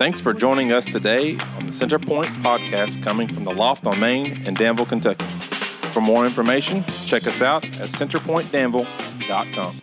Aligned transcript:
Thanks 0.00 0.18
for 0.18 0.32
joining 0.32 0.72
us 0.72 0.86
today 0.86 1.32
on 1.58 1.66
the 1.66 1.72
Centerpoint 1.72 2.24
podcast 2.40 3.02
coming 3.02 3.28
from 3.28 3.44
the 3.44 3.52
Loft 3.52 3.86
on 3.86 4.00
Main 4.00 4.46
in 4.46 4.54
Danville, 4.54 4.86
Kentucky. 4.86 5.26
For 5.92 6.00
more 6.00 6.24
information, 6.24 6.82
check 7.04 7.26
us 7.26 7.42
out 7.42 7.66
at 7.66 7.90
centerpointdanville.com. 7.90 9.80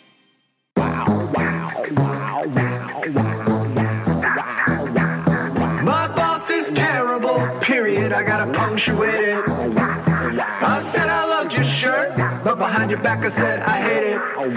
My 1.96 3.57
behind 12.78 12.92
your 12.92 13.02
back 13.02 13.26
I 13.26 13.30
said 13.30 13.60
I 13.62 13.82
hate 13.82 14.14
it. 14.14 14.22
Oh, 14.38 14.50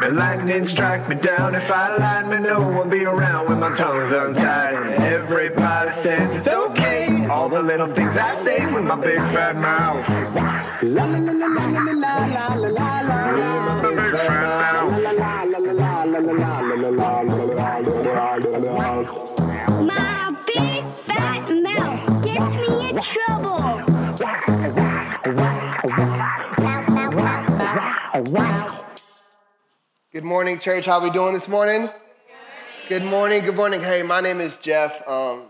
the 0.00 0.10
lightning 0.12 0.64
strike 0.64 1.08
me 1.08 1.14
down 1.14 1.54
if 1.54 1.70
I 1.70 1.96
lied, 1.96 2.26
me 2.28 2.38
no 2.44 2.58
one 2.76 2.90
be 2.90 3.04
around 3.04 3.48
when 3.48 3.60
my 3.60 3.72
tongue's 3.72 4.10
untied. 4.10 4.88
Everybody 5.00 5.90
says 5.90 6.38
it's 6.38 6.48
okay. 6.48 7.26
All 7.26 7.48
the 7.48 7.62
little 7.62 7.86
things 7.86 8.16
I 8.16 8.34
say 8.34 8.66
with 8.74 8.84
my 8.84 8.96
big 9.00 9.20
fat 9.32 9.54
mouth. 9.56 10.04
La 10.82 11.04
la 11.04 11.18
la 11.18 11.32
la 11.32 11.46
la 11.46 11.64
la 11.76 11.82
la 11.82 12.02
la 12.02 12.58
la 12.66 12.68
la 12.68 12.90
la 13.02 13.30
la. 13.38 13.80
Big 13.82 13.98
fat 14.10 14.32
mouth. 14.42 14.98
My 19.86 20.34
big 20.46 20.82
fat 21.06 21.46
mouth 21.66 22.24
gets 22.24 22.54
me 22.56 22.90
in 22.90 23.00
trouble. 23.00 23.67
Mouth. 28.24 29.46
Good 30.12 30.24
morning, 30.24 30.58
church. 30.58 30.86
How 30.86 31.02
we 31.02 31.10
doing 31.10 31.34
this 31.34 31.48
morning? 31.48 31.88
Good 32.88 33.04
morning. 33.04 33.44
Good 33.44 33.54
morning. 33.54 33.80
Hey, 33.80 34.02
my 34.02 34.20
name 34.20 34.40
is 34.40 34.56
Jeff. 34.56 35.06
Um, 35.06 35.44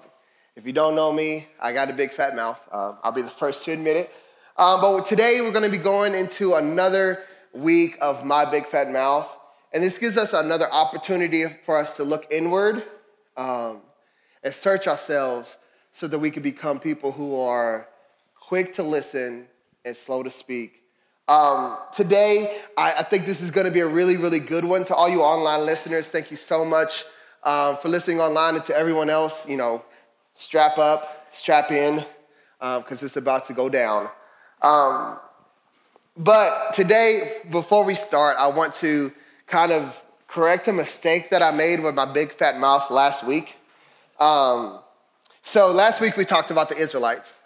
if 0.57 0.67
you 0.67 0.73
don't 0.73 0.95
know 0.95 1.13
me, 1.13 1.47
I 1.61 1.73
got 1.73 1.89
a 1.89 1.93
big 1.93 2.13
fat 2.13 2.35
mouth. 2.35 2.61
Um, 2.73 2.99
I'll 3.02 3.13
be 3.13 3.23
the 3.23 3.30
first 3.30 3.65
to 3.65 3.73
admit 3.73 3.97
it. 3.97 4.10
Um, 4.57 4.80
but 4.80 5.07
today 5.07 5.41
we're 5.41 5.52
going 5.52 5.63
to 5.63 5.71
be 5.71 5.79
going 5.79 6.15
into 6.15 6.55
another 6.55 7.23
week 7.52 7.97
of 8.01 8.25
my 8.25 8.45
big 8.45 8.66
fat 8.66 8.91
mouth, 8.91 9.32
and 9.73 9.82
this 9.82 9.99
gives 9.99 10.16
us 10.16 10.32
another 10.32 10.71
opportunity 10.71 11.45
for 11.65 11.79
us 11.79 11.97
to 11.97 12.05
look 12.05 12.27
inward 12.30 12.82
um, 13.37 13.82
and 14.43 14.53
search 14.53 14.88
ourselves, 14.88 15.59
so 15.93 16.09
that 16.09 16.19
we 16.19 16.30
can 16.30 16.43
become 16.43 16.80
people 16.80 17.13
who 17.13 17.38
are 17.41 17.88
quick 18.35 18.75
to 18.75 18.82
listen 18.82 19.47
and 19.85 19.97
slow 19.97 20.23
to 20.23 20.30
speak. 20.30 20.82
Um, 21.29 21.76
today, 21.93 22.59
I, 22.79 22.95
I 23.01 23.02
think 23.02 23.26
this 23.26 23.43
is 23.43 23.51
going 23.51 23.66
to 23.66 23.71
be 23.71 23.80
a 23.80 23.87
really, 23.87 24.16
really 24.16 24.40
good 24.40 24.65
one 24.65 24.84
to 24.84 24.95
all 24.95 25.10
you 25.10 25.21
online 25.21 25.66
listeners. 25.66 26.10
Thank 26.10 26.30
you 26.30 26.38
so 26.38 26.65
much 26.65 27.04
um, 27.45 27.76
for 27.76 27.90
listening 27.90 28.18
online, 28.18 28.54
and 28.54 28.65
to 28.65 28.74
everyone 28.74 29.10
else, 29.10 29.46
you 29.46 29.59
know, 29.59 29.85
strap 30.32 30.79
up, 30.79 31.26
strap 31.32 31.70
in, 31.70 32.02
because 32.59 33.02
it's 33.02 33.16
about 33.16 33.46
to 33.48 33.52
go 33.52 33.68
down. 33.68 34.09
Um, 34.62 35.18
but 36.16 36.73
today, 36.73 37.42
before 37.51 37.85
we 37.85 37.95
start, 37.95 38.37
I 38.38 38.48
want 38.48 38.73
to 38.74 39.13
kind 39.46 39.70
of 39.70 40.02
correct 40.29 40.66
a 40.66 40.73
mistake 40.73 41.29
that 41.30 41.42
I 41.42 41.51
made 41.51 41.80
with 41.80 41.95
my 41.95 42.07
big 42.07 42.32
fat 42.32 42.59
mouth 42.59 42.90
last 42.90 43.23
week. 43.23 43.54
Um, 44.18 44.80
so 45.42 45.70
last 45.73 46.01
week 46.01 46.16
we 46.16 46.24
talked 46.24 46.51
about 46.51 46.70
the 46.70 46.76
Israelites 46.76 47.38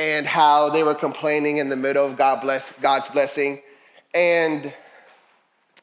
and 0.00 0.26
how 0.26 0.70
they 0.70 0.82
were 0.82 0.94
complaining 0.94 1.58
in 1.58 1.68
the 1.68 1.76
middle 1.76 2.06
of 2.06 2.16
God 2.16 2.40
bless, 2.40 2.72
God's 2.80 3.10
blessing. 3.10 3.60
And 4.14 4.72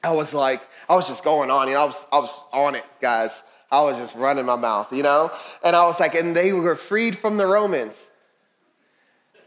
I 0.03 0.11
was 0.11 0.33
like, 0.33 0.67
I 0.89 0.95
was 0.95 1.07
just 1.07 1.23
going 1.23 1.51
on, 1.51 1.67
you 1.67 1.75
know, 1.75 1.81
I 1.81 1.85
was, 1.85 2.07
I 2.11 2.17
was 2.17 2.43
on 2.51 2.73
it, 2.73 2.83
guys. 2.99 3.43
I 3.69 3.81
was 3.81 3.95
just 3.97 4.15
running 4.15 4.45
my 4.45 4.55
mouth, 4.55 4.91
you 4.91 5.03
know? 5.03 5.31
And 5.63 5.75
I 5.75 5.85
was 5.85 5.99
like, 5.99 6.15
and 6.15 6.35
they 6.35 6.51
were 6.51 6.75
freed 6.75 7.15
from 7.15 7.37
the 7.37 7.45
Romans. 7.45 8.07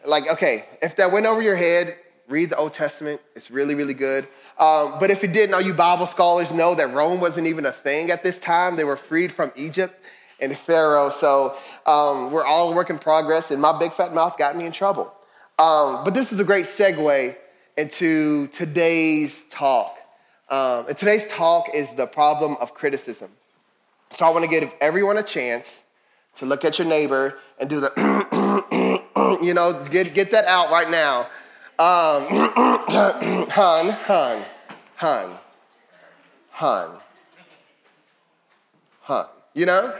Like, 0.06 0.28
okay, 0.28 0.66
if 0.80 0.94
that 0.96 1.10
went 1.10 1.26
over 1.26 1.42
your 1.42 1.56
head, 1.56 1.96
read 2.28 2.50
the 2.50 2.56
Old 2.56 2.72
Testament. 2.72 3.20
It's 3.34 3.50
really, 3.50 3.74
really 3.74 3.94
good. 3.94 4.28
Um, 4.56 5.00
but 5.00 5.10
if 5.10 5.24
it 5.24 5.32
didn't, 5.32 5.52
all 5.52 5.60
you 5.60 5.74
Bible 5.74 6.06
scholars 6.06 6.52
know 6.52 6.76
that 6.76 6.92
Rome 6.94 7.20
wasn't 7.20 7.48
even 7.48 7.66
a 7.66 7.72
thing 7.72 8.12
at 8.12 8.22
this 8.22 8.38
time. 8.38 8.76
They 8.76 8.84
were 8.84 8.96
freed 8.96 9.32
from 9.32 9.50
Egypt 9.56 10.00
and 10.40 10.56
Pharaoh. 10.56 11.10
So 11.10 11.56
um, 11.86 12.30
we're 12.30 12.44
all 12.44 12.72
a 12.72 12.74
work 12.74 12.90
in 12.90 12.98
progress, 12.98 13.50
and 13.50 13.60
my 13.60 13.78
big 13.78 13.92
fat 13.92 14.14
mouth 14.14 14.36
got 14.38 14.56
me 14.56 14.66
in 14.66 14.72
trouble. 14.72 15.12
Um, 15.58 16.04
but 16.04 16.14
this 16.14 16.32
is 16.32 16.40
a 16.40 16.44
great 16.44 16.64
segue 16.64 17.36
into 17.76 18.46
today's 18.48 19.44
talk. 19.44 19.96
Um, 20.48 20.86
and 20.88 20.96
today's 20.96 21.28
talk 21.28 21.66
is 21.74 21.94
the 21.94 22.06
problem 22.06 22.56
of 22.60 22.74
criticism. 22.74 23.30
So 24.10 24.26
I 24.26 24.30
want 24.30 24.44
to 24.44 24.50
give 24.50 24.72
everyone 24.80 25.16
a 25.16 25.22
chance 25.22 25.82
to 26.36 26.46
look 26.46 26.64
at 26.64 26.78
your 26.78 26.88
neighbor 26.88 27.38
and 27.58 27.70
do 27.70 27.80
the, 27.80 29.38
you 29.42 29.54
know, 29.54 29.84
get, 29.90 30.14
get 30.14 30.30
that 30.32 30.46
out 30.46 30.70
right 30.70 30.90
now. 30.90 31.20
Um, 31.78 32.26
hun, 33.48 33.90
hun, 33.90 34.44
hun, 34.96 35.38
hun, 36.50 36.90
hun. 39.02 39.26
You 39.54 39.66
know? 39.66 39.96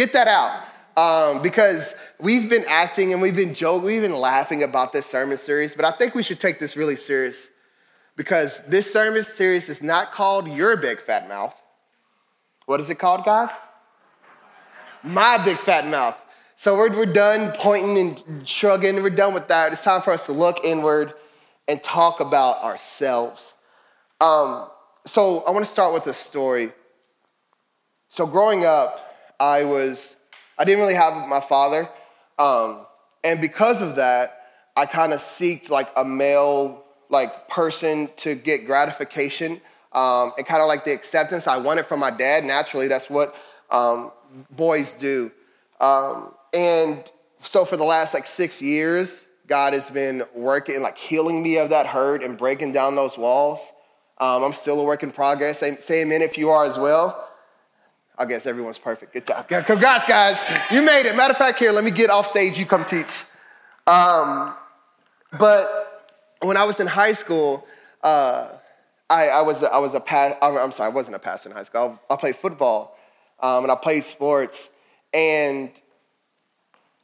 Get 0.00 0.14
that 0.14 0.28
out. 0.28 0.62
Um, 0.96 1.42
because 1.42 1.94
we've 2.18 2.48
been 2.48 2.64
acting 2.66 3.12
and 3.12 3.20
we've 3.20 3.36
been 3.36 3.52
joking, 3.52 3.84
we've 3.84 4.00
been 4.00 4.16
laughing 4.16 4.62
about 4.62 4.94
this 4.94 5.04
sermon 5.04 5.36
series, 5.36 5.74
but 5.74 5.84
I 5.84 5.90
think 5.90 6.14
we 6.14 6.22
should 6.22 6.40
take 6.40 6.58
this 6.58 6.74
really 6.74 6.96
serious 6.96 7.50
because 8.16 8.64
this 8.66 8.90
sermon 8.90 9.24
series 9.24 9.68
is 9.68 9.82
not 9.82 10.10
called 10.10 10.48
Your 10.48 10.78
Big 10.78 11.02
Fat 11.02 11.28
Mouth. 11.28 11.60
What 12.64 12.80
is 12.80 12.88
it 12.88 12.94
called, 12.94 13.26
guys? 13.26 13.50
My 15.02 15.36
Big 15.44 15.58
Fat 15.58 15.86
Mouth. 15.86 16.16
So 16.56 16.78
we're, 16.78 16.96
we're 16.96 17.04
done 17.04 17.52
pointing 17.58 17.98
and 17.98 18.48
shrugging, 18.48 19.02
we're 19.02 19.10
done 19.10 19.34
with 19.34 19.48
that. 19.48 19.70
It's 19.70 19.84
time 19.84 20.00
for 20.00 20.14
us 20.14 20.24
to 20.24 20.32
look 20.32 20.64
inward 20.64 21.12
and 21.68 21.82
talk 21.82 22.20
about 22.20 22.62
ourselves. 22.62 23.52
Um, 24.18 24.66
so 25.04 25.40
I 25.40 25.50
want 25.50 25.66
to 25.66 25.70
start 25.70 25.92
with 25.92 26.06
a 26.06 26.14
story. 26.14 26.72
So 28.08 28.26
growing 28.26 28.64
up, 28.64 29.08
I 29.40 29.64
was, 29.64 30.16
I 30.58 30.64
didn't 30.64 30.80
really 30.80 30.94
have 30.94 31.26
my 31.26 31.40
father. 31.40 31.88
Um, 32.38 32.86
and 33.24 33.40
because 33.40 33.82
of 33.82 33.96
that, 33.96 34.36
I 34.76 34.86
kind 34.86 35.12
of 35.12 35.20
seeked 35.20 35.70
like 35.70 35.88
a 35.96 36.04
male 36.04 36.84
like 37.08 37.48
person 37.48 38.08
to 38.16 38.34
get 38.34 38.66
gratification 38.66 39.60
um, 39.92 40.32
and 40.38 40.46
kind 40.46 40.62
of 40.62 40.68
like 40.68 40.84
the 40.84 40.92
acceptance 40.92 41.46
I 41.46 41.56
wanted 41.56 41.86
from 41.86 42.00
my 42.00 42.10
dad. 42.10 42.44
Naturally, 42.44 42.86
that's 42.86 43.10
what 43.10 43.34
um, 43.70 44.12
boys 44.50 44.94
do. 44.94 45.32
Um, 45.80 46.34
and 46.54 47.10
so 47.42 47.64
for 47.64 47.76
the 47.76 47.84
last 47.84 48.14
like 48.14 48.26
six 48.26 48.62
years, 48.62 49.26
God 49.46 49.72
has 49.72 49.90
been 49.90 50.22
working, 50.34 50.80
like 50.82 50.96
healing 50.96 51.42
me 51.42 51.58
of 51.58 51.70
that 51.70 51.86
hurt 51.86 52.22
and 52.22 52.38
breaking 52.38 52.72
down 52.72 52.94
those 52.94 53.18
walls. 53.18 53.72
Um, 54.18 54.44
I'm 54.44 54.52
still 54.52 54.78
a 54.80 54.84
work 54.84 55.02
in 55.02 55.10
progress. 55.10 55.58
Say, 55.58 55.76
say 55.76 56.02
amen 56.02 56.22
if 56.22 56.38
you 56.38 56.50
are 56.50 56.64
as 56.64 56.78
well. 56.78 57.29
I 58.20 58.26
guess 58.26 58.44
everyone's 58.44 58.76
perfect. 58.76 59.14
Good 59.14 59.26
job. 59.26 59.48
Congrats, 59.48 60.04
guys. 60.04 60.38
You 60.70 60.82
made 60.82 61.06
it. 61.06 61.16
Matter 61.16 61.30
of 61.30 61.38
fact, 61.38 61.58
here, 61.58 61.72
let 61.72 61.84
me 61.84 61.90
get 61.90 62.10
off 62.10 62.26
stage. 62.26 62.58
You 62.58 62.66
come 62.66 62.84
teach. 62.84 63.24
Um, 63.86 64.52
but 65.38 66.10
when 66.42 66.58
I 66.58 66.64
was 66.64 66.80
in 66.80 66.86
high 66.86 67.14
school, 67.14 67.66
uh, 68.02 68.48
I, 69.08 69.28
I, 69.28 69.40
was 69.40 69.62
I 69.62 69.78
was 69.78 69.94
a 69.94 70.00
pass. 70.00 70.34
I'm 70.42 70.70
sorry, 70.70 70.90
I 70.90 70.94
wasn't 70.94 71.16
a 71.16 71.18
passer 71.18 71.48
in 71.48 71.56
high 71.56 71.62
school. 71.62 71.98
I, 72.10 72.12
I 72.14 72.16
played 72.18 72.36
football, 72.36 72.98
um, 73.40 73.64
and 73.64 73.72
I 73.72 73.74
played 73.74 74.04
sports, 74.04 74.68
and 75.14 75.70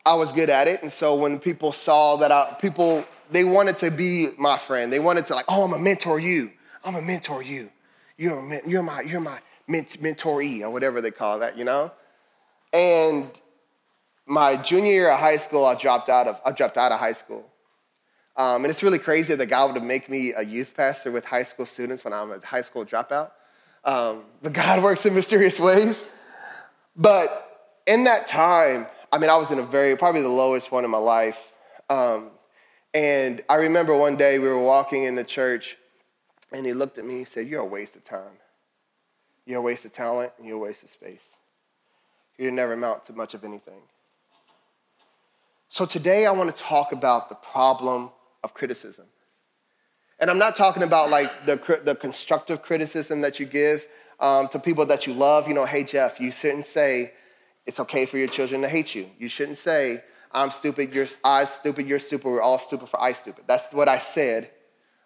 I 0.04 0.16
was 0.16 0.32
good 0.32 0.50
at 0.50 0.68
it. 0.68 0.82
And 0.82 0.92
so 0.92 1.14
when 1.14 1.38
people 1.38 1.72
saw 1.72 2.16
that, 2.16 2.30
I, 2.30 2.58
people 2.60 3.06
they 3.30 3.42
wanted 3.42 3.78
to 3.78 3.90
be 3.90 4.28
my 4.38 4.58
friend. 4.58 4.92
They 4.92 5.00
wanted 5.00 5.24
to 5.26 5.34
like, 5.34 5.46
oh, 5.48 5.64
I'm 5.64 5.72
a 5.72 5.78
mentor 5.78 6.20
you. 6.20 6.52
I'm 6.84 6.94
a 6.94 7.02
mentor 7.02 7.42
you. 7.42 7.70
You're 8.18 8.38
a, 8.38 8.68
you're 8.68 8.82
my 8.82 9.00
you're 9.00 9.20
my 9.20 9.40
mentoree 9.68 10.62
or 10.62 10.70
whatever 10.70 11.00
they 11.00 11.10
call 11.10 11.40
that, 11.40 11.56
you 11.56 11.64
know. 11.64 11.92
And 12.72 13.30
my 14.26 14.56
junior 14.56 14.92
year 14.92 15.10
of 15.10 15.18
high 15.18 15.36
school, 15.36 15.64
I 15.64 15.74
dropped 15.74 16.08
out 16.08 16.26
of 16.26 16.40
I 16.44 16.52
dropped 16.52 16.76
out 16.76 16.92
of 16.92 17.00
high 17.00 17.12
school. 17.12 17.46
Um, 18.36 18.64
and 18.64 18.70
it's 18.70 18.82
really 18.82 18.98
crazy 18.98 19.34
that 19.34 19.46
God 19.46 19.72
would 19.72 19.82
make 19.82 20.10
me 20.10 20.34
a 20.34 20.44
youth 20.44 20.74
pastor 20.76 21.10
with 21.10 21.24
high 21.24 21.44
school 21.44 21.64
students 21.64 22.04
when 22.04 22.12
I'm 22.12 22.30
a 22.30 22.38
high 22.40 22.62
school 22.62 22.84
dropout. 22.84 23.30
Um, 23.84 24.24
but 24.42 24.52
God 24.52 24.82
works 24.82 25.06
in 25.06 25.14
mysterious 25.14 25.58
ways. 25.58 26.04
But 26.94 27.80
in 27.86 28.04
that 28.04 28.26
time, 28.26 28.86
I 29.12 29.18
mean, 29.18 29.30
I 29.30 29.36
was 29.36 29.50
in 29.50 29.58
a 29.58 29.62
very, 29.62 29.96
probably 29.96 30.22
the 30.22 30.28
lowest 30.28 30.70
one 30.70 30.84
in 30.84 30.90
my 30.90 30.98
life. 30.98 31.52
Um, 31.88 32.30
and 32.92 33.42
I 33.48 33.56
remember 33.56 33.96
one 33.96 34.16
day 34.16 34.38
we 34.38 34.48
were 34.48 34.58
walking 34.58 35.04
in 35.04 35.14
the 35.14 35.24
church, 35.24 35.76
and 36.52 36.66
he 36.66 36.72
looked 36.72 36.98
at 36.98 37.04
me 37.04 37.18
and 37.18 37.28
said, 37.28 37.46
You're 37.46 37.60
a 37.60 37.66
waste 37.66 37.96
of 37.96 38.04
time. 38.04 38.38
You're 39.46 39.60
a 39.60 39.62
waste 39.62 39.84
of 39.84 39.92
talent, 39.92 40.32
and 40.38 40.46
you're 40.46 40.56
a 40.56 40.60
waste 40.60 40.82
of 40.82 40.90
space. 40.90 41.28
You 42.36 42.50
never 42.50 42.74
amount 42.74 43.04
to 43.04 43.12
much 43.12 43.32
of 43.32 43.44
anything. 43.44 43.80
So 45.68 45.86
today 45.86 46.26
I 46.26 46.32
want 46.32 46.54
to 46.54 46.62
talk 46.62 46.92
about 46.92 47.28
the 47.28 47.34
problem 47.36 48.10
of 48.42 48.54
criticism. 48.54 49.06
And 50.18 50.30
I'm 50.30 50.38
not 50.38 50.54
talking 50.54 50.82
about 50.82 51.10
like 51.10 51.46
the, 51.46 51.56
the 51.84 51.94
constructive 51.94 52.62
criticism 52.62 53.20
that 53.20 53.38
you 53.38 53.46
give 53.46 53.86
um, 54.20 54.48
to 54.48 54.58
people 54.58 54.86
that 54.86 55.06
you 55.06 55.12
love. 55.12 55.46
You 55.48 55.54
know, 55.54 55.64
hey, 55.64 55.84
Jeff, 55.84 56.20
you 56.20 56.30
shouldn't 56.30 56.64
say 56.64 57.12
It's 57.66 57.80
okay 57.80 58.06
for 58.06 58.16
your 58.16 58.28
children 58.28 58.62
to 58.62 58.68
hate 58.68 58.94
you. 58.94 59.10
You 59.18 59.28
shouldn't 59.28 59.58
say, 59.58 60.02
I'm 60.30 60.50
stupid, 60.50 60.94
you're 60.94 61.06
I 61.24 61.44
stupid, 61.44 61.86
you're 61.86 61.98
stupid, 61.98 62.28
we're 62.28 62.40
all 62.42 62.58
stupid 62.58 62.88
for 62.88 63.00
I 63.00 63.12
stupid. 63.12 63.44
That's 63.46 63.72
what 63.72 63.88
I 63.88 63.98
said 63.98 64.50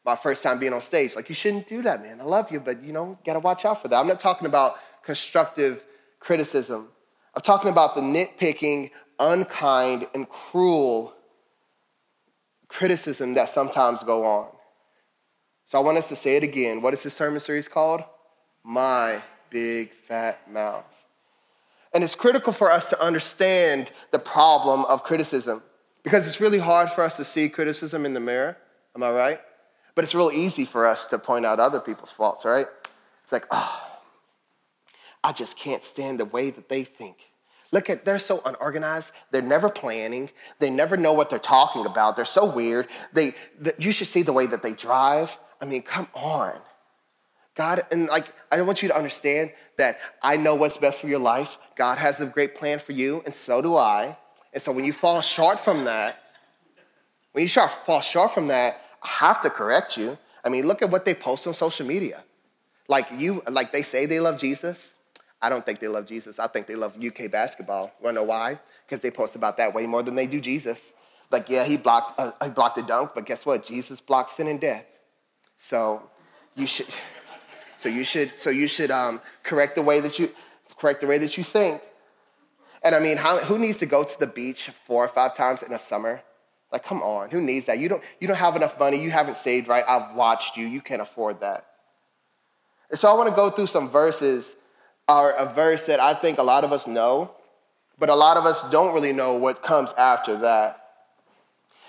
my 0.05 0.17
first 0.17 0.43
time 0.43 0.59
being 0.59 0.73
on 0.73 0.81
stage. 0.81 1.15
Like, 1.15 1.29
you 1.29 1.35
shouldn't 1.35 1.67
do 1.67 1.83
that, 1.83 2.03
man. 2.03 2.21
I 2.21 2.25
love 2.25 2.51
you, 2.51 2.61
but 2.61 2.83
you 2.83 2.93
know, 2.93 3.19
gotta 3.25 3.41
watch 3.41 3.65
out 3.65 3.83
for 3.83 3.89
that. 3.89 3.99
I'm 3.99 4.07
not 4.07 4.21
talking 4.21 4.47
about 4.47 4.77
constructive 5.05 5.85
criticism. 6.19 6.89
I'm 7.35 7.43
talking 7.43 7.71
about 7.71 7.95
the 7.95 8.01
nitpicking, 8.01 8.91
unkind, 9.19 10.07
and 10.15 10.29
cruel 10.29 11.15
criticism 12.69 13.35
that 13.35 13.49
sometimes 13.49 14.03
go 14.03 14.25
on. 14.25 14.49
So 15.65 15.79
I 15.79 15.83
want 15.83 15.99
us 15.99 16.09
to 16.09 16.17
say 16.17 16.37
it 16.37 16.43
again. 16.43 16.83
What 16.83 16.95
is 16.95 17.03
this 17.03 17.15
sermon 17.15 17.41
series 17.41 17.69
called? 17.69 18.03
My 18.65 19.23
Big 19.51 19.93
Fat 19.93 20.51
Mouth. 20.51 20.85
And 21.93 22.05
it's 22.05 22.15
critical 22.15 22.53
for 22.53 22.71
us 22.71 22.89
to 22.91 23.03
understand 23.03 23.91
the 24.13 24.19
problem 24.19 24.85
of 24.87 25.03
criticism 25.03 25.63
because 26.03 26.27
it's 26.27 26.41
really 26.41 26.59
hard 26.59 26.91
for 26.91 27.03
us 27.03 27.17
to 27.17 27.25
see 27.25 27.49
criticism 27.49 28.07
in 28.07 28.15
the 28.15 28.21
mirror. 28.21 28.57
Am 28.95 29.03
I 29.03 29.11
right? 29.11 29.41
But 30.01 30.05
it's 30.05 30.15
real 30.15 30.31
easy 30.33 30.65
for 30.65 30.87
us 30.87 31.05
to 31.09 31.19
point 31.19 31.45
out 31.45 31.61
other 31.61 31.79
people's 31.79 32.11
faults, 32.11 32.47
right? 32.47 32.65
It's 33.23 33.33
like, 33.33 33.45
oh, 33.51 33.87
I 35.23 35.33
just 35.33 35.59
can't 35.59 35.83
stand 35.83 36.19
the 36.21 36.25
way 36.25 36.49
that 36.49 36.71
they 36.71 36.85
think. 36.85 37.31
Look 37.71 37.91
at, 37.91 38.07
they're 38.07 38.19
so 38.19 38.41
unorganized. 38.47 39.13
They're 39.31 39.43
never 39.43 39.69
planning. 39.69 40.31
They 40.59 40.71
never 40.71 40.97
know 40.97 41.13
what 41.13 41.29
they're 41.29 41.39
talking 41.39 41.85
about. 41.85 42.17
They're 42.17 42.25
so 42.25 42.51
weird. 42.51 42.89
They, 43.13 43.33
the, 43.59 43.75
you 43.77 43.93
should 43.93 44.07
see 44.07 44.23
the 44.23 44.33
way 44.33 44.47
that 44.47 44.63
they 44.63 44.73
drive. 44.73 45.39
I 45.61 45.67
mean, 45.67 45.83
come 45.83 46.09
on. 46.15 46.55
God, 47.55 47.85
and 47.93 48.07
like, 48.07 48.33
I 48.51 48.63
want 48.63 48.81
you 48.81 48.89
to 48.89 48.97
understand 48.97 49.53
that 49.77 49.99
I 50.23 50.39
know 50.39 50.55
what's 50.55 50.79
best 50.79 51.03
for 51.03 51.09
your 51.09 51.19
life. 51.19 51.59
God 51.77 51.99
has 51.99 52.23
a 52.23 52.27
great 52.27 52.55
plan 52.55 52.79
for 52.79 52.93
you, 52.93 53.21
and 53.27 53.35
so 53.35 53.61
do 53.61 53.77
I. 53.77 54.17
And 54.55 54.63
so 54.63 54.73
when 54.73 54.87
you 54.87 54.95
fall 54.95 55.21
short 55.21 55.61
from 55.61 55.85
that, 55.85 56.23
when 57.33 57.43
you 57.43 57.49
fall 57.51 58.01
short 58.01 58.31
from 58.31 58.49
that, 58.49 58.81
have 59.03 59.41
to 59.41 59.51
correct 59.51 59.97
you. 59.97 60.19
I 60.45 60.49
mean, 60.49 60.67
look 60.67 60.83
at 60.83 60.91
what 60.91 61.05
they 61.05 61.15
post 61.15 61.47
on 61.47 61.55
social 61.55 61.87
media. 61.87 62.23
Like 62.89 63.07
you, 63.17 63.43
like 63.49 63.73
they 63.73 63.83
say 63.83 64.07
they 64.07 64.21
love 64.21 64.41
Jesus. 64.41 64.95
I 65.43 65.49
don't 65.49 65.65
think 65.65 65.81
they 65.81 65.89
love 65.89 66.07
Jesus. 66.07 66.39
I 66.39 66.47
think 66.49 66.67
they 66.67 66.75
love 66.75 66.99
UK 67.03 67.31
basketball. 67.31 67.93
Wanna 68.03 68.17
know 68.17 68.25
why? 68.25 68.59
Because 68.87 69.03
they 69.03 69.11
post 69.11 69.37
about 69.37 69.57
that 69.59 69.73
way 69.73 69.87
more 69.87 70.03
than 70.03 70.15
they 70.15 70.27
do 70.27 70.41
Jesus. 70.41 70.93
Like, 71.31 71.49
yeah, 71.49 71.65
he 71.65 71.77
blocked, 71.77 72.19
uh, 72.19 72.33
he 72.43 72.51
blocked 72.51 72.77
the 72.77 72.83
dunk, 72.83 73.13
but 73.15 73.25
guess 73.25 73.47
what? 73.47 73.65
Jesus 73.65 74.01
blocked 74.01 74.31
sin 74.31 74.49
and 74.49 74.61
death. 74.61 74.85
So 75.57 76.03
you 76.57 76.67
should, 76.67 76.89
so 77.77 77.89
you 77.89 78.05
should, 78.05 78.35
so 78.35 78.51
you 78.51 78.67
should 78.67 78.91
um, 78.91 79.21
correct 79.43 79.77
the 79.77 79.83
way 79.83 80.01
that 80.01 80.19
you, 80.19 80.31
correct 80.77 81.01
the 81.01 81.07
way 81.07 81.19
that 81.19 81.39
you 81.39 81.45
think. 81.45 81.83
And 82.83 82.95
I 82.95 83.01
mean, 83.01 83.17
how, 83.17 83.39
who 83.39 83.59
needs 83.59 83.79
to 83.79 83.87
go 83.87 84.03
to 84.03 84.19
the 84.19 84.27
beach 84.27 84.71
four 84.71 85.05
or 85.05 85.09
five 85.09 85.37
times 85.37 85.63
in 85.63 85.73
a 85.73 85.79
summer? 85.79 86.23
Like, 86.73 86.85
come 86.85 87.03
on, 87.03 87.31
who 87.31 87.41
needs 87.41 87.67
that? 87.67 87.79
You 87.79 87.89
don't, 87.89 88.03
you 88.21 88.29
don't 88.29 88.37
have 88.37 88.55
enough 88.55 88.79
money. 88.79 89.03
You 89.03 89.11
haven't 89.11 89.37
saved 89.37 89.67
right. 89.67 89.85
I've 89.87 90.15
watched 90.15 90.57
you. 90.57 90.67
You 90.67 90.81
can't 90.81 91.03
afford 91.03 91.41
that. 91.41 91.67
And 92.91 92.99
so 92.99 93.11
I 93.11 93.15
want 93.15 93.29
to 93.29 93.35
go 93.35 93.51
through 93.51 93.67
some 93.67 93.89
verses 93.89 94.57
are 95.09 95.33
a 95.33 95.53
verse 95.53 95.87
that 95.87 95.99
I 95.99 96.15
think 96.15 96.39
a 96.39 96.43
lot 96.43 96.63
of 96.63 96.73
us 96.73 96.87
know, 96.87 97.33
but 97.99 98.09
a 98.09 98.15
lot 98.15 98.37
of 98.37 98.47
us 98.47 98.69
don't 98.71 98.95
really 98.95 99.13
know 99.13 99.35
what 99.35 99.63
comes 99.63 99.93
after 99.95 100.37
that. 100.37 100.77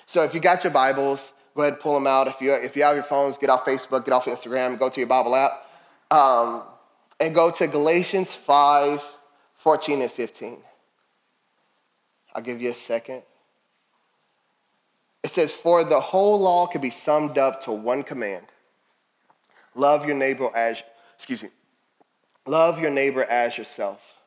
So 0.07 0.23
if 0.23 0.33
you 0.33 0.39
got 0.39 0.63
your 0.63 0.73
Bibles, 0.73 1.31
go 1.55 1.61
ahead 1.61 1.73
and 1.73 1.81
pull 1.81 1.93
them 1.93 2.07
out. 2.07 2.27
If 2.27 2.41
you, 2.41 2.51
if 2.53 2.75
you 2.75 2.83
have 2.83 2.95
your 2.95 3.03
phones, 3.03 3.37
get 3.37 3.51
off 3.51 3.63
Facebook, 3.63 4.05
get 4.05 4.13
off 4.13 4.25
Instagram, 4.25 4.79
go 4.79 4.89
to 4.89 4.99
your 4.99 5.07
Bible 5.07 5.35
app, 5.35 5.51
um, 6.09 6.63
and 7.19 7.35
go 7.35 7.51
to 7.51 7.67
Galatians 7.67 8.33
5 8.33 9.03
14 9.55 10.01
and 10.01 10.11
15. 10.11 10.57
I'll 12.33 12.41
give 12.41 12.59
you 12.59 12.71
a 12.71 12.75
second. 12.75 13.21
It 15.23 15.29
says, 15.29 15.53
For 15.53 15.83
the 15.83 15.99
whole 15.99 16.39
law 16.39 16.67
can 16.67 16.81
be 16.81 16.89
summed 16.89 17.37
up 17.37 17.61
to 17.61 17.71
one 17.71 18.03
command 18.03 18.45
love 19.73 20.05
your 20.05 20.15
neighbor 20.17 20.49
as, 20.53 20.83
excuse 21.15 21.43
me, 21.43 21.49
Love 22.45 22.79
your 22.79 22.89
neighbor 22.89 23.23
as 23.23 23.57
yourself. 23.57 24.19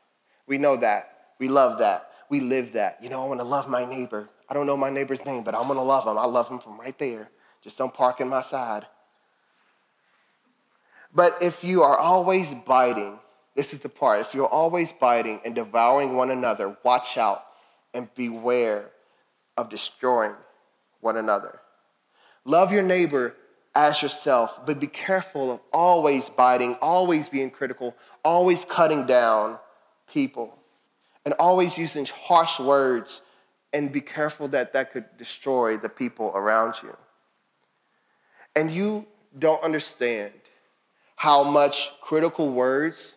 We 0.47 0.59
know 0.59 0.77
that. 0.77 1.33
We 1.39 1.49
love 1.49 1.79
that. 1.79 2.11
We 2.31 2.41
live 2.41 2.73
that. 2.75 2.99
You 3.03 3.09
know, 3.09 3.23
I 3.23 3.27
want 3.27 3.41
to 3.41 3.45
love 3.45 3.69
my 3.69 3.85
neighbor. 3.85 4.29
I 4.49 4.55
don't 4.55 4.67
know 4.67 4.77
my 4.77 4.91
neighbor's 4.91 5.25
name, 5.25 5.43
but 5.43 5.55
I'm 5.55 5.67
going 5.67 5.77
to 5.77 5.83
love 5.83 6.07
him. 6.07 6.17
I 6.17 6.27
love 6.27 6.49
him 6.49 6.59
from 6.59 6.79
right 6.79 6.97
there. 6.99 7.29
Just 7.63 7.79
don't 7.79 7.93
park 7.93 8.21
in 8.21 8.29
my 8.29 8.43
side. 8.43 8.87
But 11.13 11.37
if 11.41 11.65
you 11.65 11.83
are 11.83 11.97
always 11.97 12.53
biting, 12.53 13.19
this 13.55 13.73
is 13.73 13.81
the 13.81 13.89
part. 13.89 14.21
If 14.21 14.35
you're 14.35 14.47
always 14.47 14.93
biting 14.93 15.41
and 15.45 15.55
devouring 15.55 16.15
one 16.15 16.31
another, 16.31 16.77
watch 16.85 17.17
out 17.17 17.45
and 17.95 18.13
beware 18.15 18.91
of 19.57 19.71
destroying 19.71 20.35
one 21.05 21.17
another. 21.17 21.61
Love 22.45 22.73
your 22.73 22.83
neighbor 22.83 23.35
as 23.75 24.03
yourself, 24.03 24.65
but 24.67 24.81
be 24.81 24.87
careful 24.87 25.53
of 25.53 25.61
always 25.73 26.29
biting, 26.29 26.75
always 26.81 27.29
being 27.29 27.51
critical, 27.51 27.95
always 28.25 28.65
cutting 28.65 29.07
down 29.07 29.59
people, 30.11 30.59
and 31.25 31.35
always 31.35 31.77
using 31.77 32.07
harsh 32.07 32.59
words, 32.59 33.23
and 33.73 33.93
be 33.93 34.01
careful 34.01 34.49
that 34.49 34.73
that 34.73 34.93
could 34.93 35.05
destroy 35.19 35.77
the 35.77 35.89
people 35.89 36.33
around 36.35 36.75
you. 36.83 36.97
And 38.57 38.71
you 38.71 39.07
don't 39.39 39.63
understand 39.63 40.33
how 41.17 41.43
much 41.43 41.91
critical 42.01 42.53
words 42.53 43.17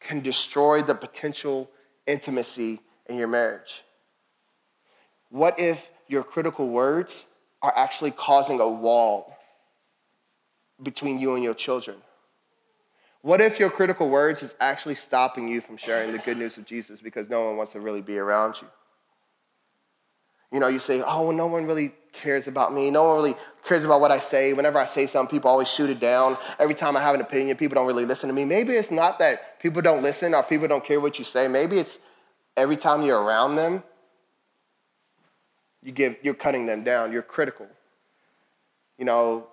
can 0.00 0.20
destroy 0.20 0.82
the 0.82 0.94
potential 0.94 1.68
intimacy 2.06 2.80
in 3.06 3.16
your 3.16 3.28
marriage. 3.28 3.82
What 5.30 5.58
if 5.58 5.90
your 6.08 6.22
critical 6.22 6.68
words 6.68 7.24
are 7.62 7.72
actually 7.76 8.10
causing 8.10 8.60
a 8.60 8.68
wall 8.68 9.36
between 10.82 11.18
you 11.18 11.34
and 11.34 11.42
your 11.42 11.54
children? 11.54 11.96
What 13.22 13.40
if 13.40 13.58
your 13.58 13.70
critical 13.70 14.08
words 14.08 14.42
is 14.42 14.54
actually 14.60 14.94
stopping 14.94 15.48
you 15.48 15.60
from 15.60 15.76
sharing 15.76 16.12
the 16.12 16.18
good 16.18 16.38
news 16.38 16.58
of 16.58 16.64
Jesus 16.64 17.00
because 17.00 17.28
no 17.28 17.46
one 17.46 17.56
wants 17.56 17.72
to 17.72 17.80
really 17.80 18.02
be 18.02 18.18
around 18.18 18.56
you? 18.60 18.68
You 20.52 20.60
know, 20.60 20.68
you 20.68 20.78
say, 20.78 21.02
oh, 21.04 21.24
well, 21.24 21.36
no 21.36 21.48
one 21.48 21.66
really 21.66 21.92
cares 22.12 22.46
about 22.46 22.72
me. 22.72 22.90
No 22.90 23.04
one 23.04 23.16
really 23.16 23.34
cares 23.64 23.84
about 23.84 24.00
what 24.00 24.12
I 24.12 24.20
say. 24.20 24.52
Whenever 24.52 24.78
I 24.78 24.84
say 24.84 25.06
something, 25.06 25.36
people 25.36 25.50
always 25.50 25.68
shoot 25.68 25.90
it 25.90 25.98
down. 25.98 26.36
Every 26.58 26.74
time 26.74 26.96
I 26.96 27.00
have 27.00 27.16
an 27.16 27.20
opinion, 27.20 27.56
people 27.56 27.74
don't 27.74 27.86
really 27.86 28.04
listen 28.04 28.28
to 28.28 28.32
me. 28.32 28.44
Maybe 28.44 28.74
it's 28.74 28.92
not 28.92 29.18
that 29.18 29.58
people 29.60 29.82
don't 29.82 30.02
listen 30.02 30.32
or 30.32 30.44
people 30.44 30.68
don't 30.68 30.84
care 30.84 31.00
what 31.00 31.18
you 31.18 31.24
say. 31.24 31.48
Maybe 31.48 31.78
it's 31.78 31.98
every 32.56 32.76
time 32.76 33.02
you're 33.02 33.20
around 33.20 33.56
them, 33.56 33.82
you 35.86 35.92
give, 35.92 36.18
you're 36.20 36.34
cutting 36.34 36.66
them 36.66 36.82
down. 36.82 37.12
You're 37.12 37.22
critical. 37.22 37.68
You 38.98 39.04
know, 39.04 39.46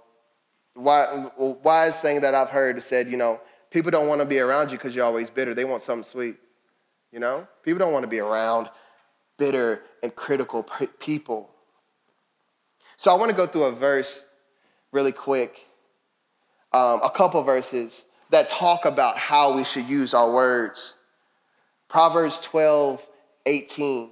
wise 0.75 2.01
thing 2.01 2.21
that 2.21 2.33
I've 2.33 2.49
heard 2.49 2.81
said, 2.81 3.07
you 3.07 3.17
know, 3.17 3.39
people 3.69 3.91
don't 3.91 4.07
want 4.07 4.19
to 4.19 4.25
be 4.25 4.39
around 4.39 4.71
you 4.71 4.77
because 4.79 4.95
you're 4.95 5.05
always 5.05 5.29
bitter. 5.29 5.53
They 5.53 5.63
want 5.63 5.83
something 5.83 6.03
sweet. 6.03 6.37
You 7.11 7.19
know, 7.19 7.47
people 7.61 7.77
don't 7.77 7.93
want 7.93 8.01
to 8.01 8.07
be 8.09 8.17
around 8.17 8.69
bitter 9.37 9.83
and 10.01 10.15
critical 10.15 10.63
people. 10.99 11.51
So 12.97 13.11
I 13.11 13.15
want 13.15 13.29
to 13.29 13.37
go 13.37 13.45
through 13.45 13.65
a 13.65 13.71
verse 13.71 14.25
really 14.91 15.11
quick, 15.11 15.67
um, 16.71 16.99
a 17.03 17.11
couple 17.11 17.43
verses 17.43 18.05
that 18.31 18.49
talk 18.49 18.85
about 18.85 19.19
how 19.19 19.55
we 19.55 19.63
should 19.63 19.87
use 19.87 20.15
our 20.15 20.33
words. 20.33 20.95
Proverbs 21.89 22.39
12, 22.39 23.07
18 23.45 24.09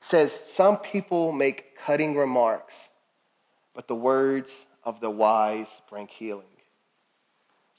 says, 0.00 0.32
Some 0.32 0.78
people 0.78 1.32
make 1.32 1.76
cutting 1.76 2.16
remarks, 2.16 2.90
but 3.74 3.88
the 3.88 3.94
words 3.94 4.66
of 4.84 5.00
the 5.00 5.10
wise 5.10 5.80
bring 5.90 6.06
healing. 6.06 6.44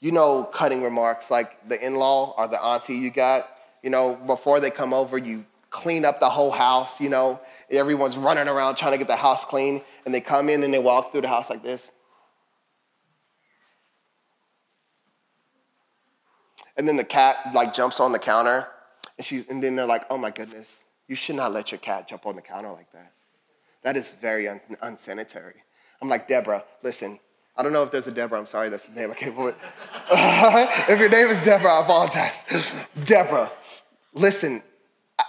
You 0.00 0.12
know, 0.12 0.44
cutting 0.44 0.82
remarks 0.82 1.30
like 1.30 1.68
the 1.68 1.84
in 1.84 1.96
law 1.96 2.34
or 2.38 2.46
the 2.46 2.62
auntie 2.62 2.94
you 2.94 3.10
got, 3.10 3.48
you 3.82 3.90
know, 3.90 4.14
before 4.14 4.60
they 4.60 4.70
come 4.70 4.92
over, 4.92 5.18
you 5.18 5.44
clean 5.70 6.04
up 6.04 6.20
the 6.20 6.28
whole 6.28 6.50
house, 6.50 7.00
you 7.00 7.08
know, 7.08 7.40
everyone's 7.70 8.16
running 8.16 8.48
around 8.48 8.76
trying 8.76 8.92
to 8.92 8.98
get 8.98 9.08
the 9.08 9.16
house 9.16 9.44
clean, 9.44 9.82
and 10.04 10.14
they 10.14 10.20
come 10.20 10.48
in 10.48 10.62
and 10.62 10.72
they 10.72 10.78
walk 10.78 11.12
through 11.12 11.22
the 11.22 11.28
house 11.28 11.50
like 11.50 11.62
this. 11.62 11.92
And 16.76 16.86
then 16.86 16.96
the 16.96 17.04
cat 17.04 17.36
like 17.54 17.74
jumps 17.74 17.98
on 17.98 18.12
the 18.12 18.18
counter, 18.20 18.66
and 19.16 19.26
she 19.26 19.44
and 19.50 19.60
then 19.60 19.74
they're 19.74 19.84
like, 19.84 20.04
"Oh 20.10 20.16
my 20.16 20.30
goodness, 20.30 20.84
you 21.08 21.16
should 21.16 21.36
not 21.36 21.52
let 21.52 21.72
your 21.72 21.78
cat 21.78 22.06
jump 22.06 22.26
on 22.26 22.36
the 22.36 22.42
counter 22.42 22.70
like 22.70 22.92
that. 22.92 23.12
That 23.82 23.96
is 23.96 24.10
very 24.10 24.48
un- 24.48 24.60
unsanitary." 24.82 25.62
I'm 26.00 26.08
like, 26.08 26.28
Deborah, 26.28 26.64
listen, 26.82 27.18
I 27.56 27.62
don't 27.62 27.72
know 27.72 27.82
if 27.82 27.90
there's 27.90 28.06
a 28.06 28.12
Deborah. 28.12 28.38
I'm 28.38 28.46
sorry, 28.46 28.68
that's 28.68 28.86
the 28.86 28.98
name 28.98 29.10
I 29.10 29.14
came 29.14 29.36
up 29.36 29.46
with. 29.46 29.56
if 30.88 31.00
your 31.00 31.08
name 31.08 31.26
is 31.26 31.44
Deborah, 31.44 31.72
I 31.72 31.82
apologize. 31.82 32.44
Deborah, 33.04 33.50
listen, 34.14 34.62
I, 35.18 35.24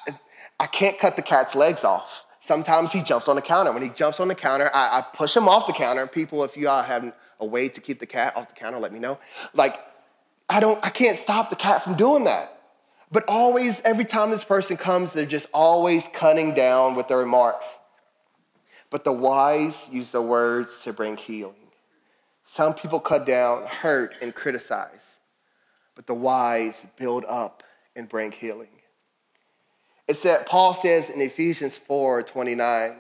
I, 0.60 0.68
can't 0.68 1.00
cut 1.00 1.16
the 1.16 1.24
cat's 1.24 1.56
legs 1.56 1.84
off. 1.84 2.26
Sometimes 2.40 2.92
he 2.92 3.02
jumps 3.02 3.28
on 3.28 3.36
the 3.36 3.42
counter. 3.42 3.72
When 3.72 3.82
he 3.82 3.90
jumps 3.90 4.20
on 4.20 4.28
the 4.28 4.36
counter, 4.36 4.70
I, 4.74 5.00
I 5.00 5.02
push 5.02 5.36
him 5.36 5.48
off 5.48 5.66
the 5.66 5.74
counter. 5.74 6.06
People, 6.06 6.44
if 6.44 6.56
you 6.56 6.70
all 6.70 6.84
have 6.84 7.12
a 7.40 7.46
way 7.46 7.68
to 7.68 7.82
keep 7.82 8.00
the 8.00 8.06
cat 8.06 8.38
off 8.38 8.50
the 8.50 8.54
counter, 8.54 8.78
let 8.78 8.94
me 8.94 9.00
know. 9.00 9.18
Like, 9.54 9.80
I 10.48 10.60
don't, 10.60 10.84
I 10.86 10.90
can't 10.92 11.18
stop 11.18 11.50
the 11.50 11.56
cat 11.56 11.84
from 11.84 11.96
doing 11.96 12.26
that. 12.26 12.59
But 13.12 13.26
always, 13.28 13.82
every 13.82 14.06
time 14.06 14.30
this 14.30 14.44
person 14.44 14.78
comes, 14.78 15.14
they're 15.14 15.26
just 15.26 15.48
always 15.54 16.08
cutting 16.14 16.54
down 16.54 16.96
with 16.96 17.08
their 17.08 17.18
remarks. 17.18 17.80
But 18.90 19.04
the 19.04 19.12
wise 19.12 19.90
use 19.92 20.12
the 20.12 20.22
words 20.22 20.84
to 20.84 20.94
bring 20.94 21.18
healing. 21.18 21.56
Some 22.46 22.74
people 22.74 23.00
cut 23.00 23.26
down, 23.28 23.66
hurt, 23.66 24.16
and 24.22 24.34
criticize, 24.34 25.18
but 25.96 26.08
the 26.08 26.16
wise 26.16 26.86
build 26.98 27.26
up 27.28 27.64
and 27.96 28.10
bring 28.10 28.32
healing. 28.32 28.70
It 30.08 30.16
said, 30.16 30.48
Paul 30.48 30.74
says 30.74 31.12
in 31.12 31.22
Ephesians 31.22 31.78
4 31.78 32.24
29, 32.24 32.96